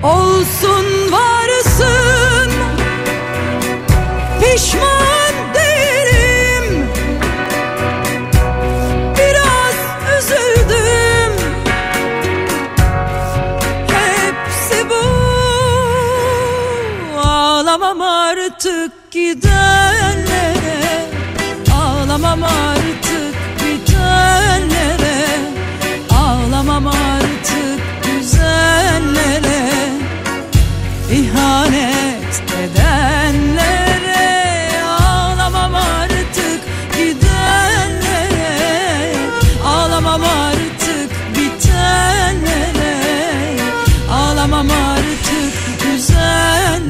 [0.04, 2.52] Olsun varsın
[4.42, 5.34] Pişman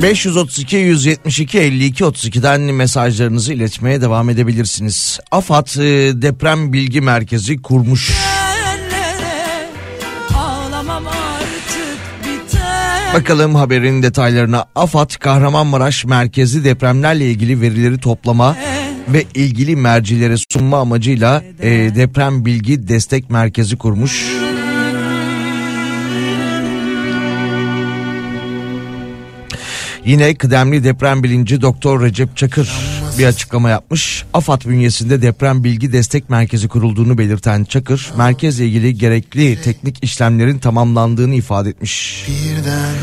[0.04, 5.20] 532 172 52 32'den mesajlarınızı iletmeye devam edebilirsiniz.
[5.32, 8.12] AFAD e, deprem bilgi merkezi kurmuş.
[13.14, 14.66] Bakalım haberin detaylarına.
[14.76, 18.56] AFAD Kahramanmaraş merkezi depremlerle ilgili verileri toplama
[19.08, 24.26] ve ilgili mercilere sunma amacıyla e, deprem bilgi destek merkezi kurmuş.
[30.06, 32.72] Yine kıdemli deprem bilinci Doktor Recep Çakır
[33.18, 34.26] bir açıklama yapmış.
[34.34, 41.36] AFAD bünyesinde deprem bilgi destek merkezi kurulduğunu belirten Çakır, merkezle ilgili gerekli teknik işlemlerin tamamlandığını
[41.36, 42.26] ifade etmiş.
[42.28, 42.96] Birden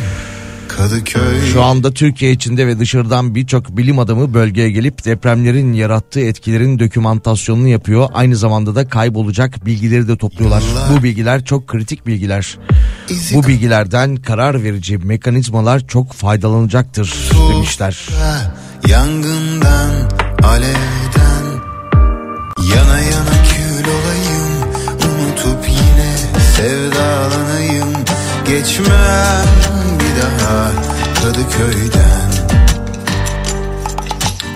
[0.68, 6.78] Kadıköy Şu anda Türkiye içinde ve dışarıdan birçok bilim adamı bölgeye gelip depremlerin yarattığı etkilerin
[6.78, 8.08] dokümantasyonunu yapıyor.
[8.14, 10.62] Aynı zamanda da kaybolacak bilgileri de topluyorlar.
[10.92, 12.58] Bu bilgiler çok kritik bilgiler.
[13.34, 17.14] Bu bilgilerden karar verici mekanizmalar çok faydalanacaktır
[17.52, 18.08] demişler.
[18.88, 19.90] Yangından
[20.42, 21.60] alevden
[22.74, 24.52] Yana yana kül olayım.
[24.94, 26.14] Unutup yine
[26.56, 27.88] sevdalanayım.
[28.46, 29.46] Geçmem
[30.00, 30.70] bir daha
[31.22, 32.30] Kadıköy'den.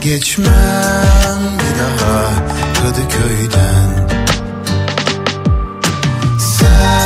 [0.02, 2.30] Geçmem bir daha
[2.74, 4.08] Kadıköy'den.
[6.38, 7.03] Sen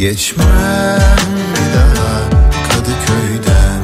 [0.00, 1.00] Geçmem
[1.54, 2.30] bir daha
[2.68, 3.80] Kadıköy'den.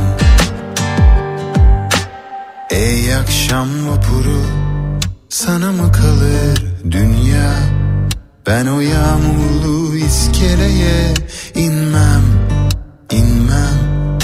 [2.70, 4.42] Ey akşam vapuru
[5.28, 7.52] Sana mı kalır dünya?
[8.46, 11.14] Ben o yağmurlu iskeleye
[11.54, 12.22] inmem
[13.10, 14.18] inmem.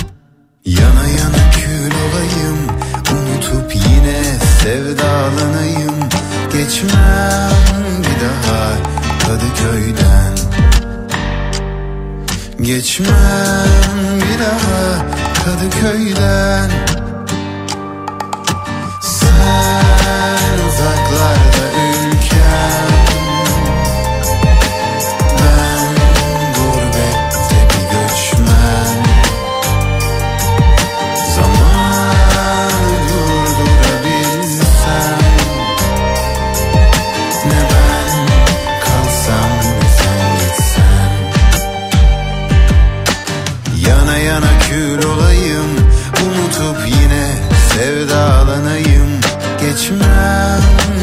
[0.65, 2.59] Yana yana kül olayım
[3.13, 4.23] Unutup yine
[4.63, 5.95] sevdalanayım.
[6.53, 7.53] Geçmem
[7.99, 8.73] bir daha
[9.27, 10.32] Kadıköy'den
[12.63, 13.09] Geçmem
[14.17, 15.07] bir daha
[15.45, 16.71] Kadıköy'den
[44.03, 45.71] Yana yana kül olayım.
[46.23, 47.27] Unutup yine
[47.69, 49.11] sevdalanayım.
[49.61, 50.63] Geçmem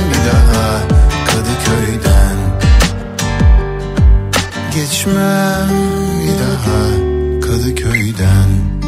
[0.10, 0.80] bir daha
[1.26, 2.38] Kadıköy'den.
[4.76, 5.70] Geçmem
[6.24, 6.82] bir daha
[7.42, 8.79] Kadıköy'den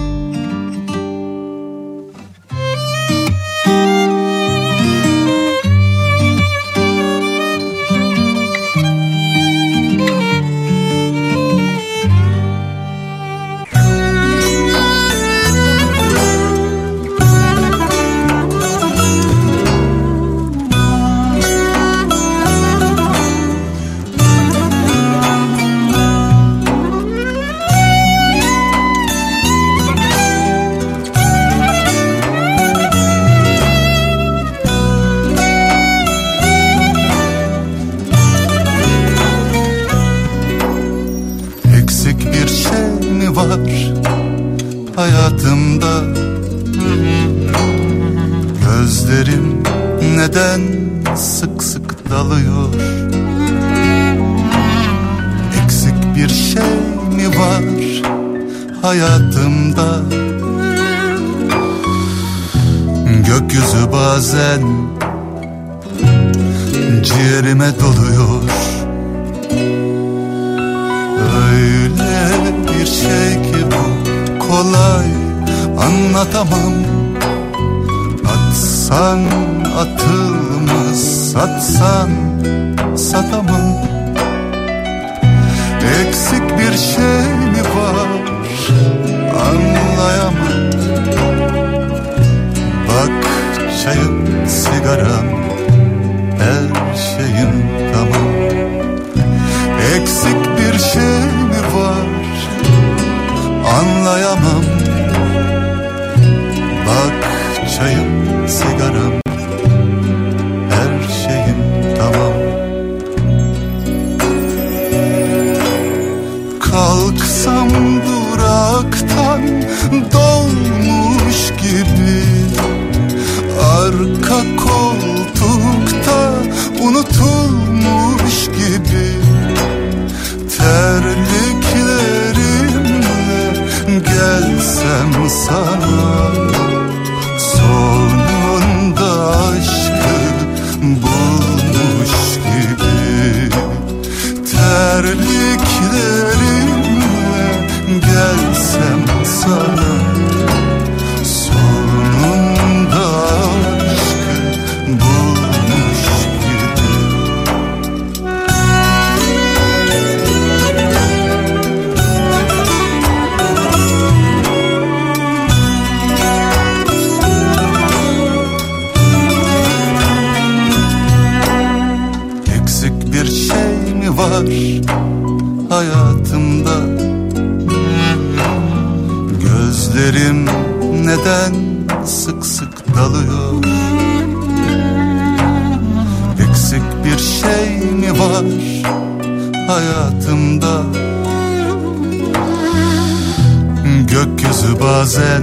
[194.12, 195.42] Gökyüzü bazen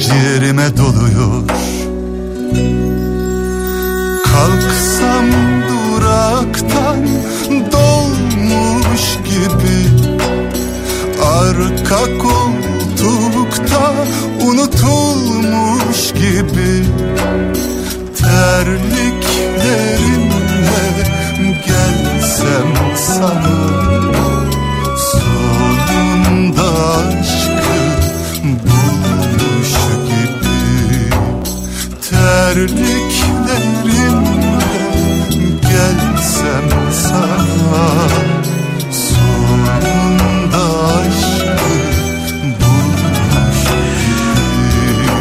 [0.00, 1.42] ciğerime doluyor.
[4.24, 5.26] Kalksam
[5.68, 7.08] duraktan
[7.72, 9.78] dolmuş gibi
[11.22, 13.94] Arka koltukta
[14.40, 16.84] unutulmuş gibi
[18.18, 20.86] Terliklerimle
[21.66, 24.15] gelsem sana
[26.76, 27.72] aşkı
[28.64, 31.10] buluşu gibi
[32.10, 34.66] Terliklerimle
[35.62, 37.88] gelsem sana
[38.92, 41.56] Sonunda aşkı
[42.60, 43.78] buluşu
[44.70, 45.16] gibi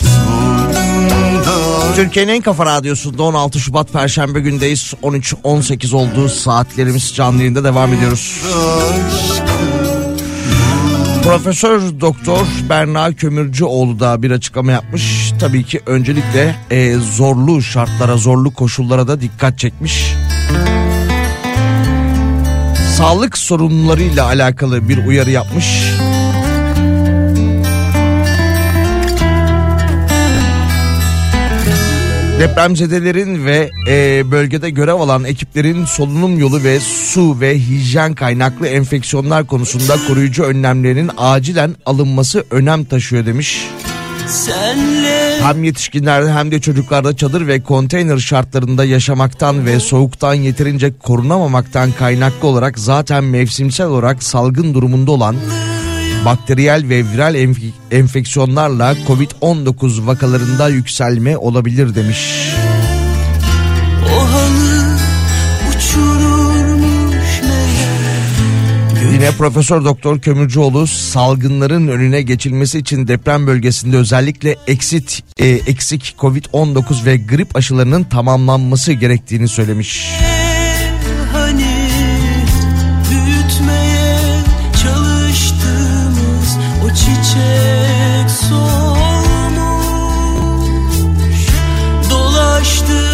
[0.00, 1.54] Sonunda
[1.96, 4.94] Türkiye'nin en kafa radyosunda 16 Şubat Perşembe gündeyiz.
[5.02, 8.40] 13-18 olduğu saatlerimiz canlı yayında devam ediyoruz.
[8.46, 9.39] Aşkı
[11.30, 15.32] Profesör Doktor Berna Kömürcüoğlu da bir açıklama yapmış.
[15.40, 20.14] Tabii ki öncelikle e, zorlu şartlara, zorlu koşullara da dikkat çekmiş.
[22.96, 25.89] Sağlık sorunlarıyla alakalı bir uyarı yapmış.
[32.40, 39.46] Depremzedelerin ve e, bölgede görev alan ekiplerin solunum yolu ve su ve hijyen kaynaklı enfeksiyonlar
[39.46, 43.68] konusunda koruyucu önlemlerin acilen alınması önem taşıyor demiş.
[44.26, 51.92] Senle Hem yetişkinlerde hem de çocuklarda çadır ve konteyner şartlarında yaşamaktan ve soğuktan yeterince korunamamaktan
[51.92, 55.36] kaynaklı olarak zaten mevsimsel olarak salgın durumunda olan
[56.24, 62.50] bakteriyel ve viral enf- enfeksiyonlarla Covid-19 vakalarında yükselme olabilir demiş.
[69.12, 77.04] Yine Profesör Doktor Kömürcüoğlu salgınların önüne geçilmesi için deprem bölgesinde özellikle eksit e, eksik Covid-19
[77.04, 80.10] ve grip aşılarının tamamlanması gerektiğini söylemiş.
[87.40, 89.00] Çiçek solmuş
[92.10, 93.09] Dolaştım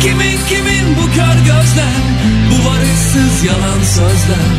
[0.00, 2.00] Kimin kimin bu kör gözler?
[2.50, 4.50] Bu varışsız yalan sözler.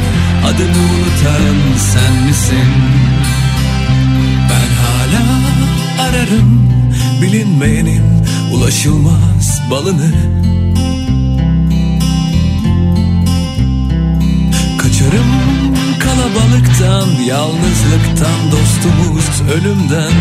[0.46, 2.72] Adını unutan sen misin?
[4.50, 5.24] Ben hala
[6.08, 6.72] ararım
[7.22, 8.04] Bilinmeyenin
[8.54, 10.12] ulaşılmaz balını.
[14.78, 15.32] Kaçarım
[16.00, 20.12] kalabalıktan, yalnızlıktan, dostumuz ölümden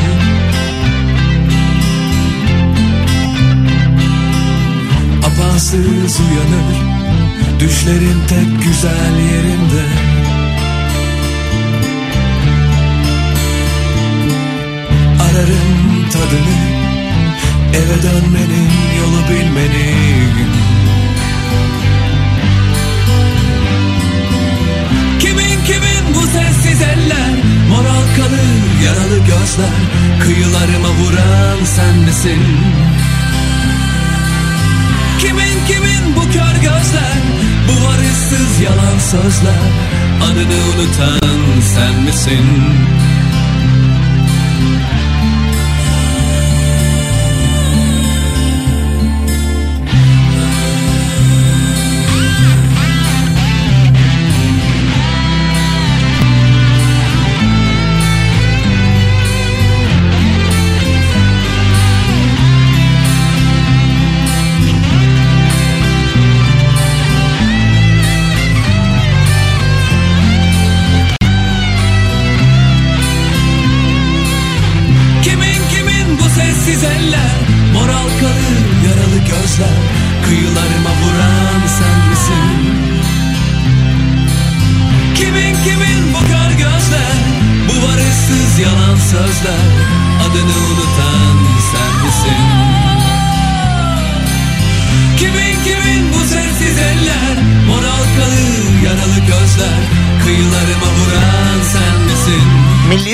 [5.31, 6.77] Apansız uyanır,
[7.61, 9.85] düşlerin tek güzel yerinde.
[15.23, 16.61] Ararım tadını,
[17.75, 18.71] eve dönmenin
[19.01, 20.51] yolu bilmenin.
[25.19, 27.31] Kimin kimin bu sessiz eller
[27.69, 29.81] Moral kalır yaralı gözler
[30.21, 32.41] Kıyılarıma vuran sen misin
[36.63, 37.17] gözler
[37.69, 39.63] Bu varışsız yalan sözler.
[40.25, 42.47] Adını unutan sen misin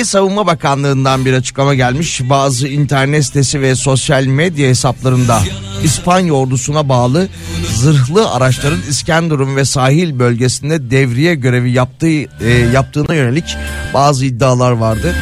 [0.07, 2.21] Savunma Bakanlığı'ndan bir açıklama gelmiş.
[2.29, 5.41] Bazı internet sitesi ve sosyal medya hesaplarında
[5.83, 7.27] İspanya ordusuna bağlı
[7.75, 13.57] zırhlı araçların İskenderun ve sahil bölgesinde devriye görevi yaptığı e, yaptığına yönelik
[13.93, 15.15] bazı iddialar vardı.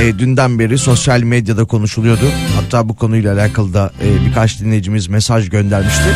[0.00, 2.26] E, dünden beri sosyal medyada konuşuluyordu.
[2.56, 6.08] Hatta bu konuyla alakalı da e, birkaç dinleyicimiz mesaj göndermişti.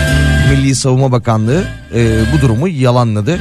[0.51, 1.65] Milli Savunma Bakanlığı
[1.95, 3.39] e, bu durumu yalanladı.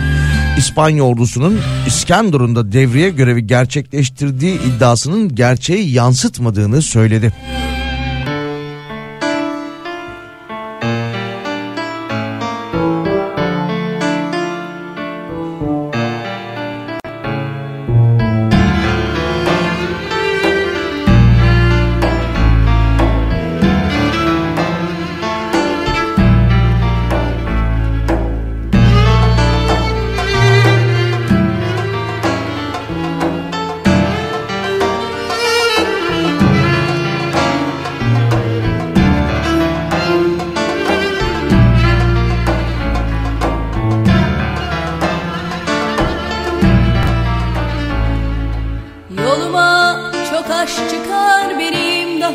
[0.57, 7.33] İspanya ordusunun İskenderun'da devriye görevi gerçekleştirdiği iddiasının gerçeği yansıtmadığını söyledi.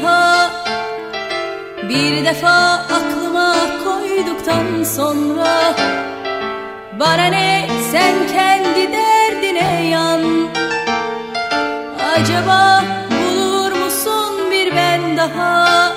[0.03, 0.51] Daha.
[1.89, 3.55] Bir defa aklıma
[3.85, 5.75] koyduktan sonra
[7.01, 10.23] Bana ne sen kendi derdine yan.
[12.15, 15.93] Acaba bulur musun bir ben daha?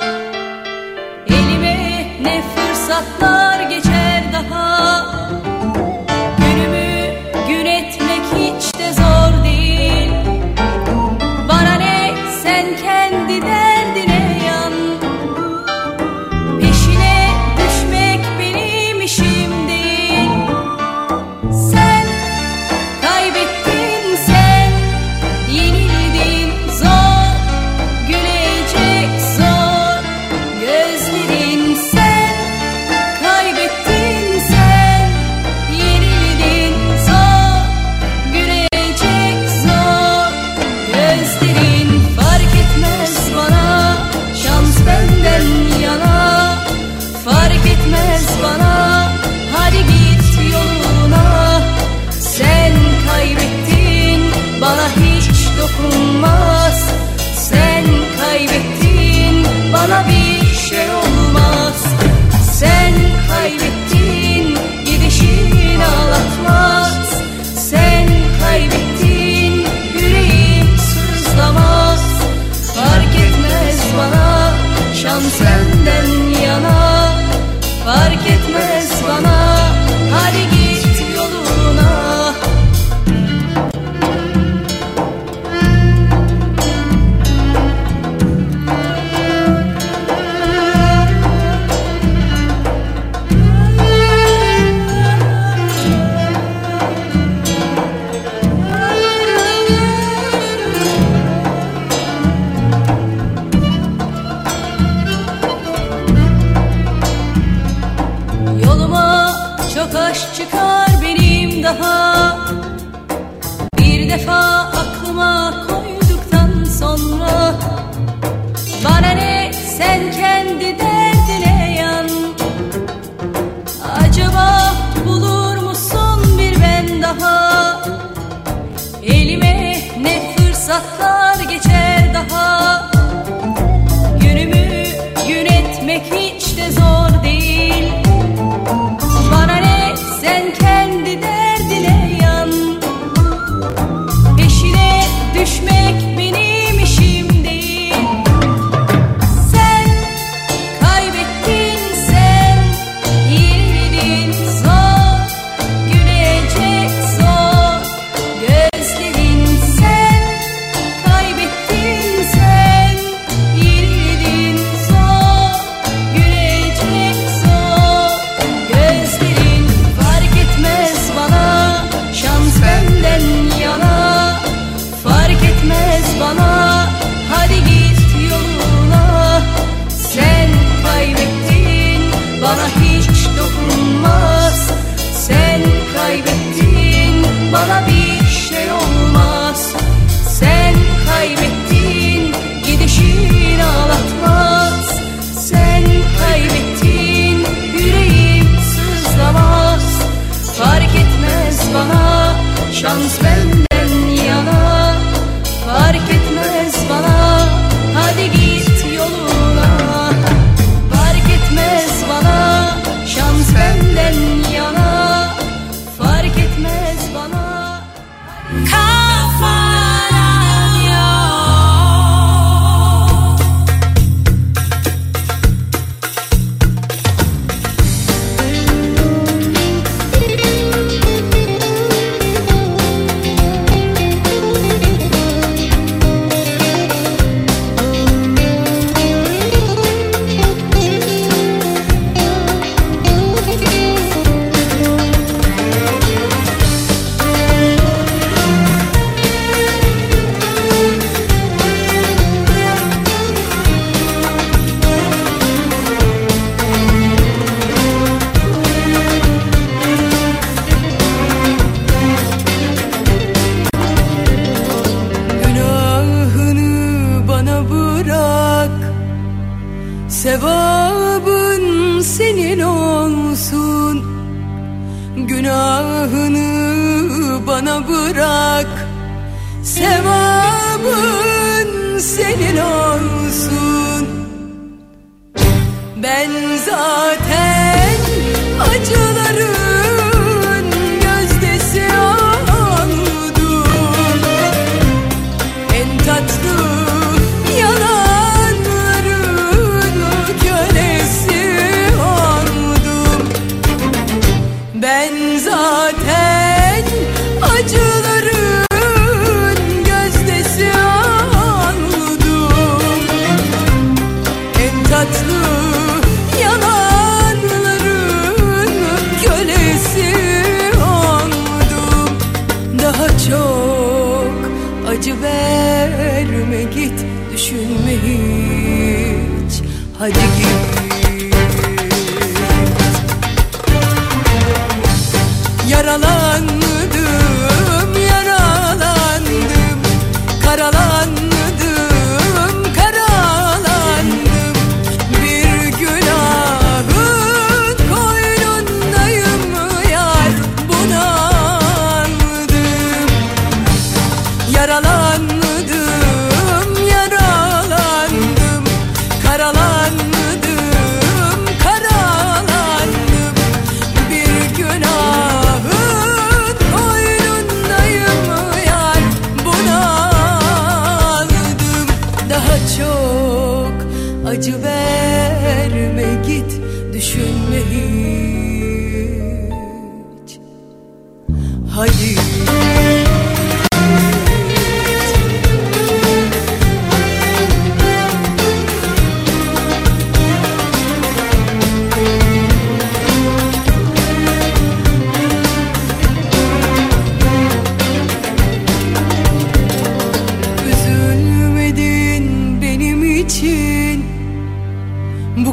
[1.28, 3.91] Elime ne fırsatlar geçer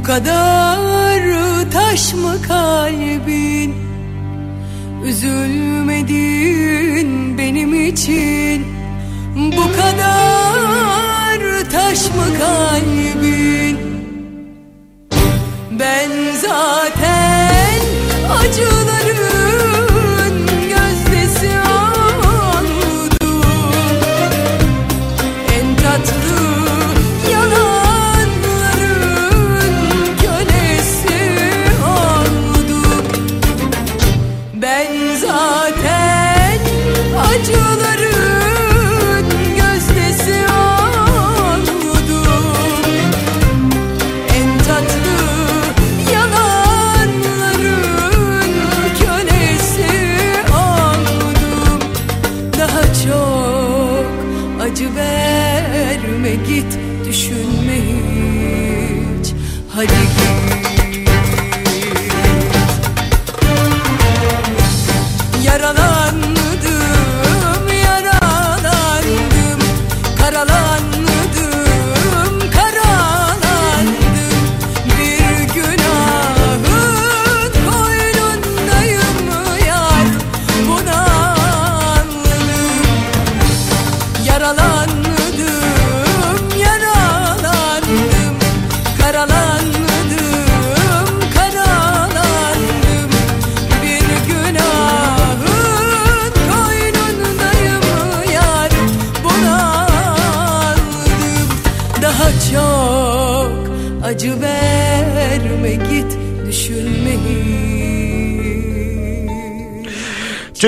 [0.09, 1.21] kadar
[1.71, 3.75] taş mı kalbin?
[5.05, 6.29] Üzülmedin
[7.39, 8.67] benim için.
[9.37, 11.39] Bu kadar
[11.73, 13.79] taş mı kalbin?
[15.71, 16.11] Ben
[16.43, 17.81] zaten
[18.31, 18.98] acıların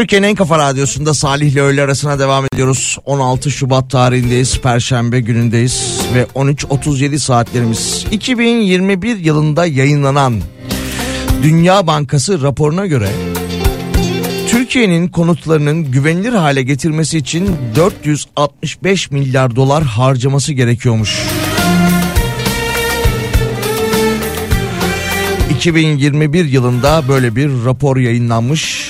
[0.00, 2.98] Türkiye'nin en kafa radyosunda Salih ile öğle arasına devam ediyoruz.
[3.04, 4.60] 16 Şubat tarihindeyiz.
[4.60, 8.06] Perşembe günündeyiz ve 13.37 saatlerimiz.
[8.10, 10.40] 2021 yılında yayınlanan
[11.42, 13.08] Dünya Bankası raporuna göre
[14.48, 21.18] Türkiye'nin konutlarının güvenilir hale getirmesi için 465 milyar dolar harcaması gerekiyormuş.
[25.50, 28.89] 2021 yılında böyle bir rapor yayınlanmış.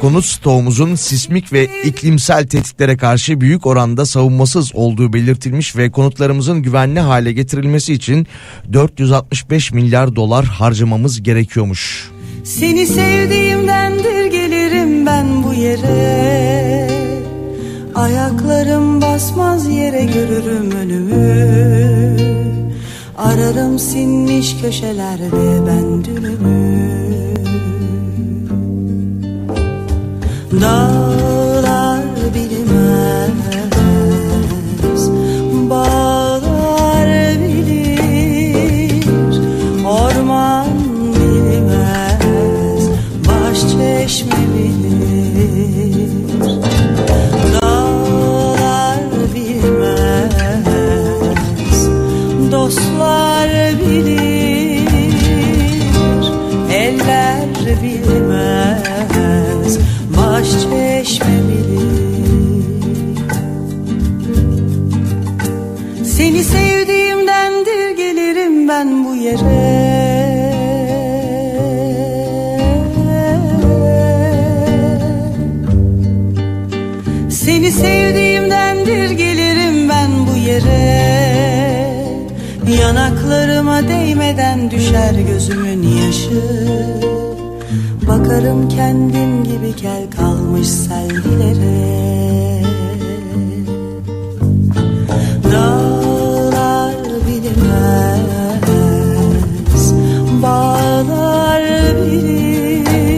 [0.00, 7.00] Konut stoğumuzun sismik ve iklimsel tehditlere karşı büyük oranda savunmasız olduğu belirtilmiş ve konutlarımızın güvenli
[7.00, 8.26] hale getirilmesi için
[8.72, 12.10] 465 milyar dolar harcamamız gerekiyormuş.
[12.44, 16.90] Seni sevdiğimdendir gelirim ben bu yere.
[17.94, 22.16] Ayaklarım basmaz yere görürüm önümü.
[23.18, 26.87] Ararım sinmiş köşelerde ben dünümü
[30.52, 32.04] Dağlar
[32.34, 33.30] bilmez
[35.70, 37.08] Bağlar
[37.38, 39.04] bilir
[39.86, 40.68] Orman
[41.14, 42.82] bilmez
[43.28, 46.10] Baş çeşme bilir.
[47.62, 49.00] Dağlar
[49.34, 50.68] bilmez
[52.52, 53.50] Dostlar
[53.80, 54.88] bilir
[56.72, 57.48] Eller
[57.82, 59.17] bilmez
[60.18, 61.38] Baş çeşme
[66.04, 69.88] Seni sevdiğimdendir gelirim ben bu yere.
[77.30, 81.08] Seni sevdiğimdendir gelirim ben bu yere.
[82.80, 86.97] Yanaklarıma değmeden düşer gözümün yaşı
[88.38, 92.62] Bakarım kendim gibi kel kalmış selvillere
[95.52, 96.94] Dağlar
[97.26, 98.64] bilmez
[100.42, 101.62] Bağlar
[101.96, 103.08] bilir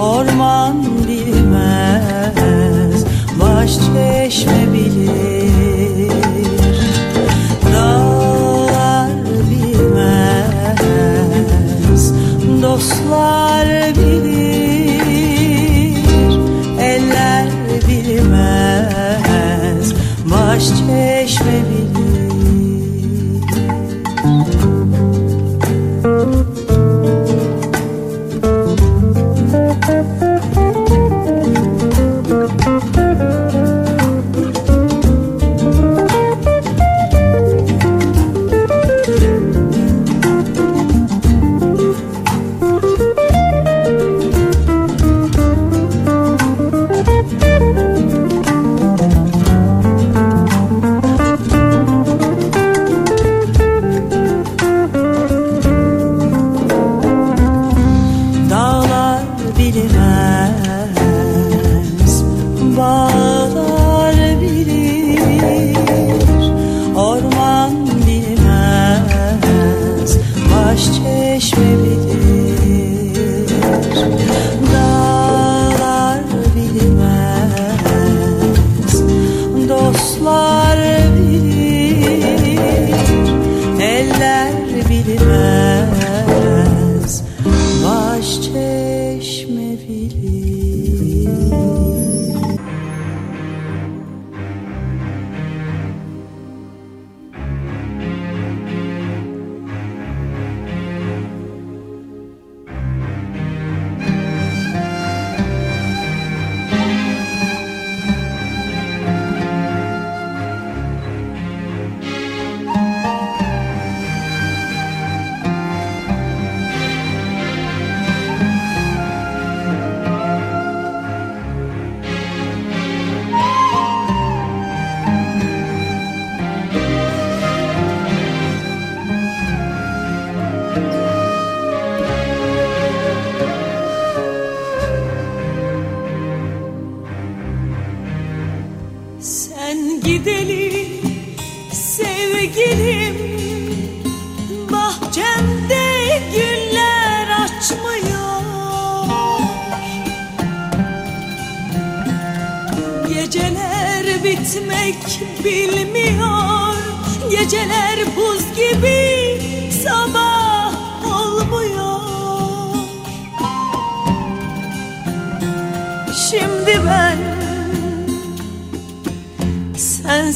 [0.00, 3.04] Orman bilmez
[3.40, 6.12] Baş çeşme bilir.
[7.74, 9.10] Dağlar
[9.50, 10.82] bilmez
[12.62, 13.57] Dostlar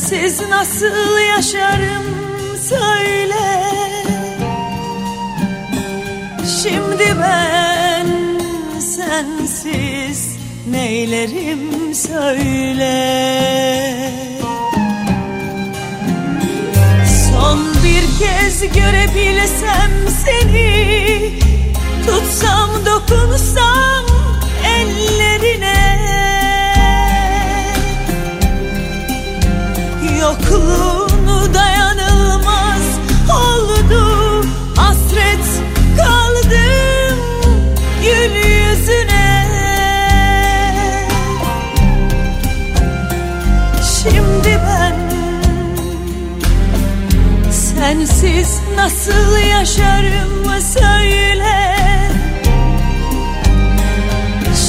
[0.03, 2.05] Sensiz nasıl yaşarım
[2.69, 3.63] söyle.
[6.63, 8.07] Şimdi ben
[8.81, 10.37] sensiz
[10.71, 12.93] neylerim söyle.
[17.31, 19.91] Son bir kez görebilsem
[20.25, 21.33] seni
[22.07, 24.05] Tutsam dokunsam
[24.65, 25.42] ellerim
[30.23, 32.83] yokluğunu dayanılmaz
[33.31, 34.45] oldu.
[34.77, 35.47] Hasret
[35.97, 37.19] kaldım
[38.03, 39.47] gül yüzüne.
[44.03, 44.97] Şimdi ben
[47.51, 51.77] sensiz nasıl yaşarım mı söyle.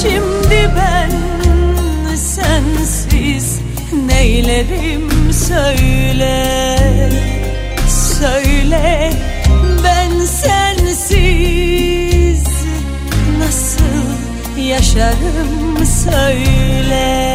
[0.02, 1.10] Şimdi ben
[2.16, 3.58] sensiz
[4.06, 4.93] neylerim?
[5.54, 6.78] söyle
[7.88, 9.10] Söyle
[9.84, 11.24] ben sensiz
[13.38, 14.04] Nasıl
[14.58, 15.86] yaşarım?
[15.86, 17.33] Söyle.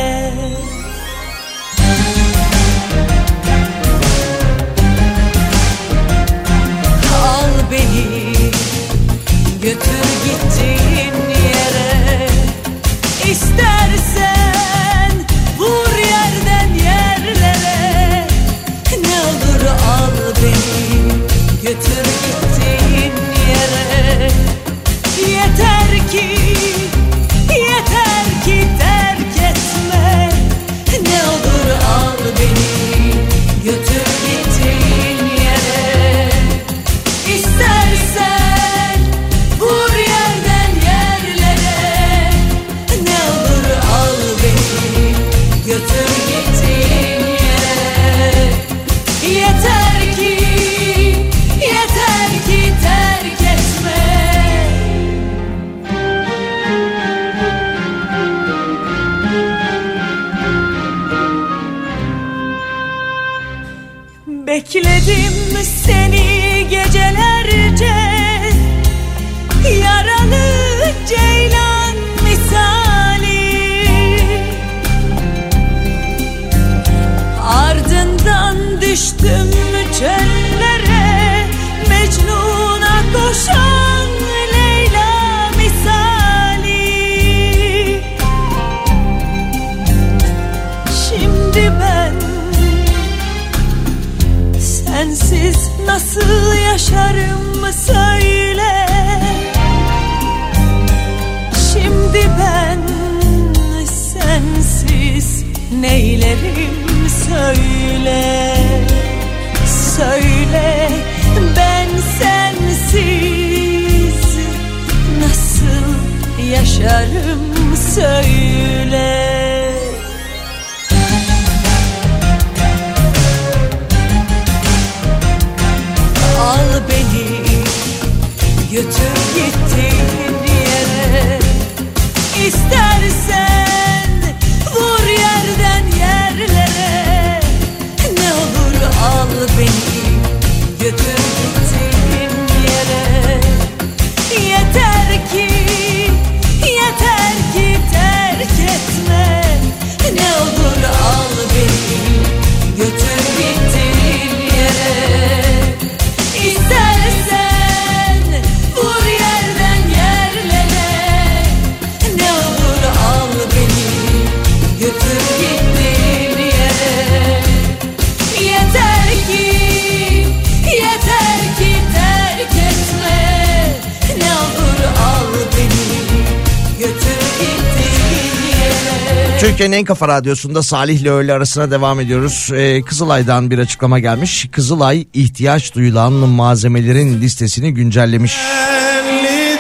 [179.70, 182.50] Türkiye'nin en kafa radyosunda Salih ile öğle arasına devam ediyoruz.
[182.56, 184.48] Ee, Kızılay'dan bir açıklama gelmiş.
[184.52, 188.38] Kızılay ihtiyaç duyulan malzemelerin listesini güncellemiş.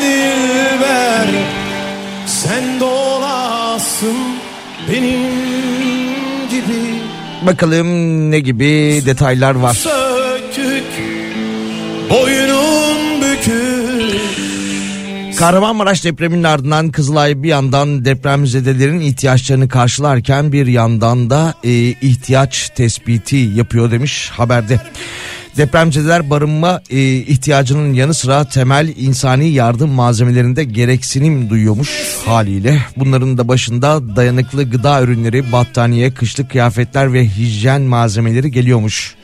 [0.01, 1.27] Dilber
[2.25, 4.17] Sen de olasın
[4.91, 5.21] benim
[6.49, 7.01] gibi
[7.45, 9.73] Bakalım ne gibi detaylar var.
[9.73, 10.83] Sökük
[12.09, 12.58] bükük
[15.39, 23.35] Kahramanmaraş depreminin ardından Kızılay bir yandan depremzedelerin ihtiyaçlarını karşılarken bir yandan da e, ihtiyaç tespiti
[23.35, 24.79] yapıyor demiş haberde.
[25.57, 31.89] Depremzedeler barınma e, ihtiyacının yanı sıra temel insani yardım malzemelerinde gereksinim duyuyormuş
[32.25, 32.81] haliyle.
[32.97, 39.15] Bunların da başında dayanıklı gıda ürünleri, battaniye, kışlık kıyafetler ve hijyen malzemeleri geliyormuş.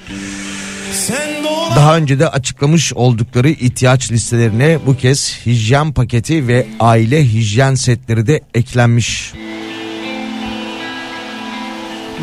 [0.94, 1.35] Sen
[1.76, 8.28] Daha önce de açıklamış oldukları ihtiyaç listelerine bu kez hijyen paketi ve aile hijyen setleri
[8.28, 9.34] de eklenmiş.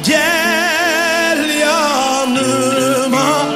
[0.07, 3.47] Gel yanıma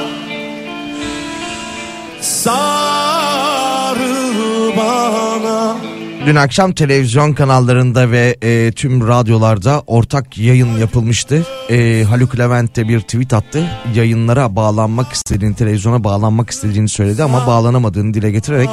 [2.21, 3.57] Sarıl
[4.77, 5.86] bana
[6.27, 11.45] Dün akşam televizyon kanallarında ve e, tüm radyolarda ortak yayın yapılmıştı.
[11.69, 13.67] E, Haluk Levent de bir tweet attı.
[13.95, 18.69] Yayınlara bağlanmak istediğini, televizyona bağlanmak istediğini söyledi ama bağlanamadığını dile getirerek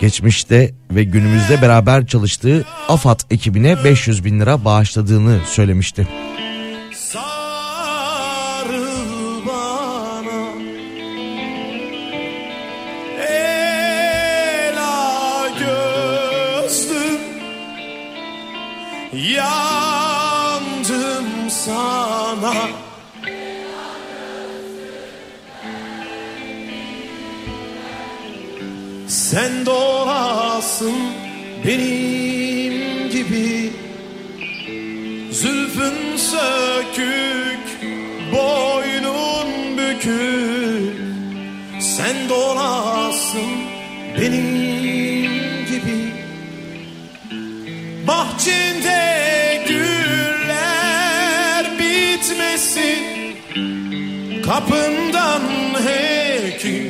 [0.00, 6.08] geçmişte ve günümüzde beraber çalıştığı AFAD ekibine 500 bin lira bağışladığını söylemişti.
[29.30, 29.70] Sen de
[31.66, 33.72] benim gibi.
[35.32, 37.64] Zülfün sökük,
[38.32, 40.96] boynun bükük.
[41.80, 43.12] Sen de
[44.20, 45.32] benim
[45.66, 46.00] gibi.
[48.06, 53.04] Bahçende güller bitmesin.
[54.42, 55.42] Kapından
[55.86, 56.10] heki
[56.52, 56.89] geçmesin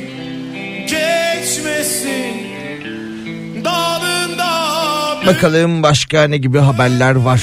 [5.27, 7.41] Bakalım başka ne gibi haberler var.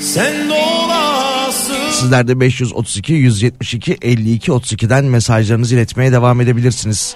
[0.00, 7.14] Sen de olasın Sizler de 532 172 52 32'den mesajlarınızı iletmeye devam edebilirsiniz.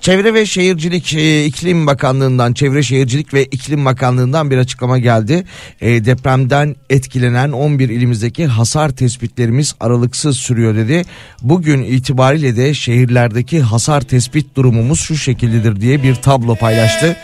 [0.00, 5.44] Çevre ve Şehircilik e, İklim Bakanlığı'ndan, Çevre Şehircilik ve İklim Bakanlığı'ndan bir açıklama geldi.
[5.80, 11.04] E, depremden etkilenen 11 ilimizdeki hasar tespitlerimiz aralıksız sürüyor dedi.
[11.42, 17.16] Bugün itibariyle de şehirlerdeki hasar tespit durumumuz şu şekildedir diye bir tablo paylaştı.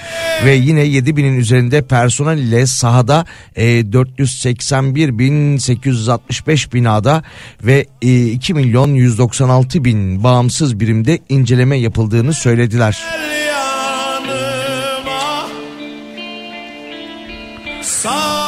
[0.44, 3.24] Ve yine 7000'in üzerinde personel ile sahada
[3.56, 6.68] e, 481.865
[6.98, 7.22] binada
[7.62, 12.98] ve e, 2 milyon 196 bin bağımsız birimde inceleme yapıldığını söylediler.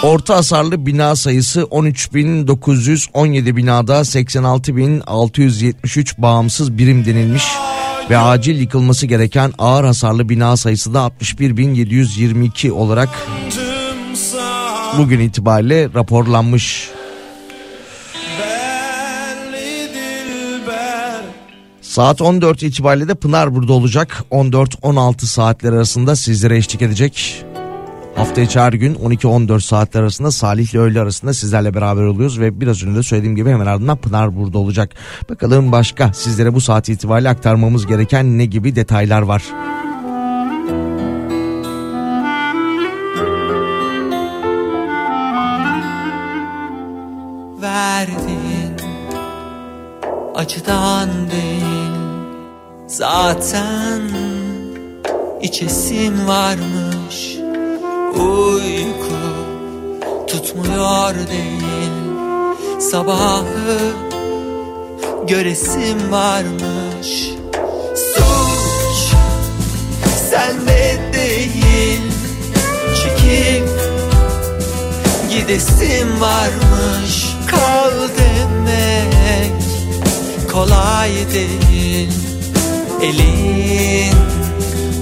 [0.02, 7.44] Orta hasarlı bina sayısı 13.917 binada 86.673 bağımsız birim denilmiş
[8.10, 13.09] ve acil yıkılması gereken ağır hasarlı bina sayısı da 61.722 olarak
[14.98, 16.90] bugün itibariyle raporlanmış.
[21.90, 24.24] Saat 14 itibariyle de Pınar burada olacak.
[24.30, 27.44] 14-16 saatler arasında sizlere eşlik edecek.
[28.14, 32.40] Hafta içi her gün 12-14 saatler arasında Salih ile öğle arasında sizlerle beraber oluyoruz.
[32.40, 34.90] Ve biraz önce de söylediğim gibi hemen ardından Pınar burada olacak.
[35.30, 39.42] Bakalım başka sizlere bu saat itibariyle aktarmamız gereken ne gibi detaylar var.
[47.62, 48.76] Verdin
[50.34, 51.69] acıdan değil
[52.90, 54.00] Zaten
[55.42, 57.36] içesin varmış.
[58.14, 59.20] Uyku
[60.26, 61.90] tutmuyor değil.
[62.90, 63.78] Sabahı
[65.28, 67.30] göresim varmış.
[67.94, 69.14] Suç
[70.30, 72.00] sende değil.
[73.02, 73.68] Çekip
[75.30, 77.26] gidesim varmış.
[77.50, 79.62] Kal demek
[80.52, 82.30] kolay değil
[83.02, 84.14] Elin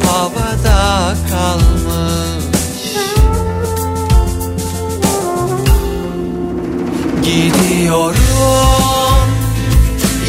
[0.06, 2.48] havada kalmış.
[7.22, 8.18] Gidiyorum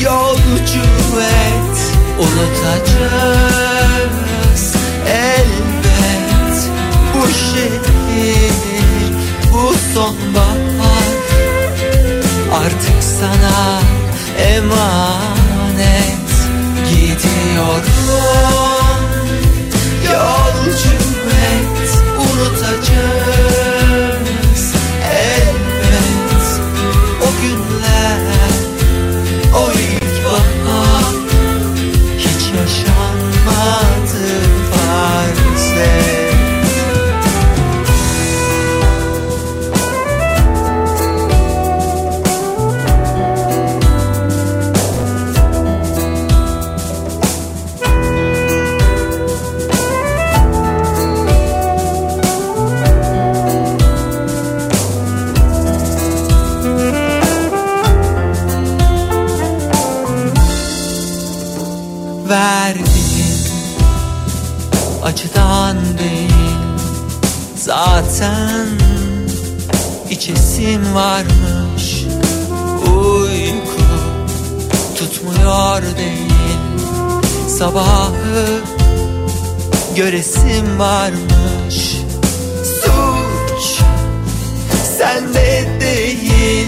[0.03, 0.85] yolcu
[1.19, 1.77] et
[2.19, 3.55] Unutacağız
[5.07, 6.57] elbet
[7.13, 8.51] bu şehir
[9.53, 11.09] bu sonbahar.
[12.53, 13.59] Artık sana
[14.53, 16.28] emanet
[16.89, 17.83] gidiyorum.
[20.05, 20.93] Yolcu
[21.29, 23.38] et unutacağız
[67.69, 68.67] Zaten
[70.09, 72.05] içesin varmış.
[72.87, 73.83] Uyku
[74.97, 76.69] tutmuyor değil.
[77.57, 78.61] Sabahı
[79.95, 81.97] göresim varmış.
[82.63, 83.81] Suç
[84.97, 86.67] sende değil.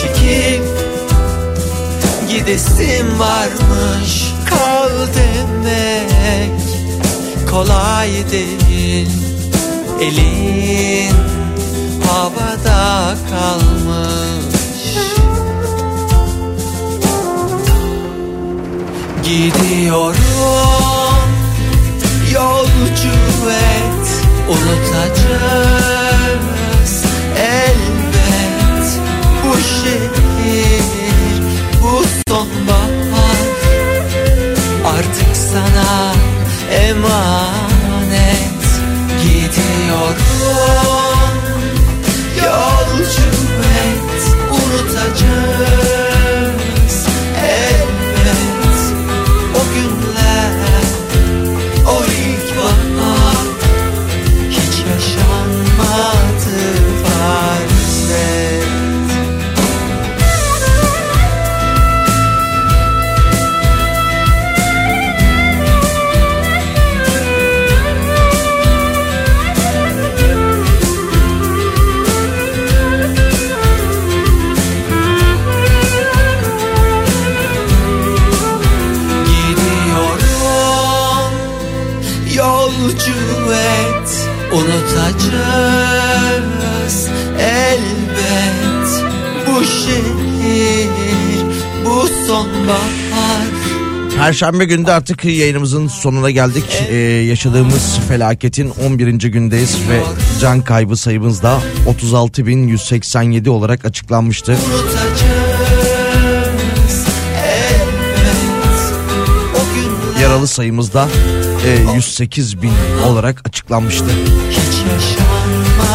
[0.00, 0.64] Çekip
[2.28, 4.34] gidesim varmış.
[4.50, 6.60] Kal demek
[7.50, 9.29] kolay değil
[10.00, 11.14] Elin
[12.06, 14.60] havada kalmış.
[19.24, 20.14] Gidiyorum
[22.32, 23.18] yolcu
[23.50, 24.08] et
[24.48, 25.84] Unutacağız
[27.38, 28.88] elbet
[29.44, 30.82] bu şehir
[31.82, 31.94] bu
[32.28, 33.40] sonbahar.
[34.84, 36.14] Artık sana
[36.70, 37.69] emanet
[39.60, 41.34] gidiyorum
[42.36, 43.28] Yolcu
[43.80, 45.99] et unutacağız
[85.30, 87.08] Unutacağız
[87.38, 89.04] elbet
[89.46, 90.90] bu şehir
[91.84, 93.46] bu sonbahar
[94.16, 96.64] Perşembe günde artık yayınımızın sonuna geldik.
[96.88, 99.12] Ee, yaşadığımız felaketin 11.
[99.12, 100.00] gündeyiz ve
[100.40, 104.56] can kaybı sayımız da 36.187 olarak açıklanmıştı.
[110.22, 111.08] Yaralı sayımız da
[111.66, 112.72] e, 108 bin
[113.06, 114.06] olarak açıklanmıştı.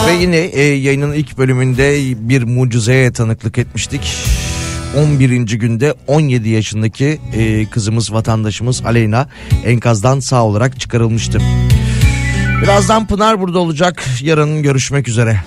[0.07, 1.99] Ve yine e, yayının ilk bölümünde
[2.29, 4.01] bir mucizeye tanıklık etmiştik.
[4.97, 5.41] 11.
[5.41, 9.29] günde 17 yaşındaki e, kızımız vatandaşımız Aleyna
[9.65, 11.41] enkazdan sağ olarak çıkarılmıştı.
[12.61, 14.05] Birazdan Pınar burada olacak.
[14.21, 15.39] Yarın görüşmek üzere.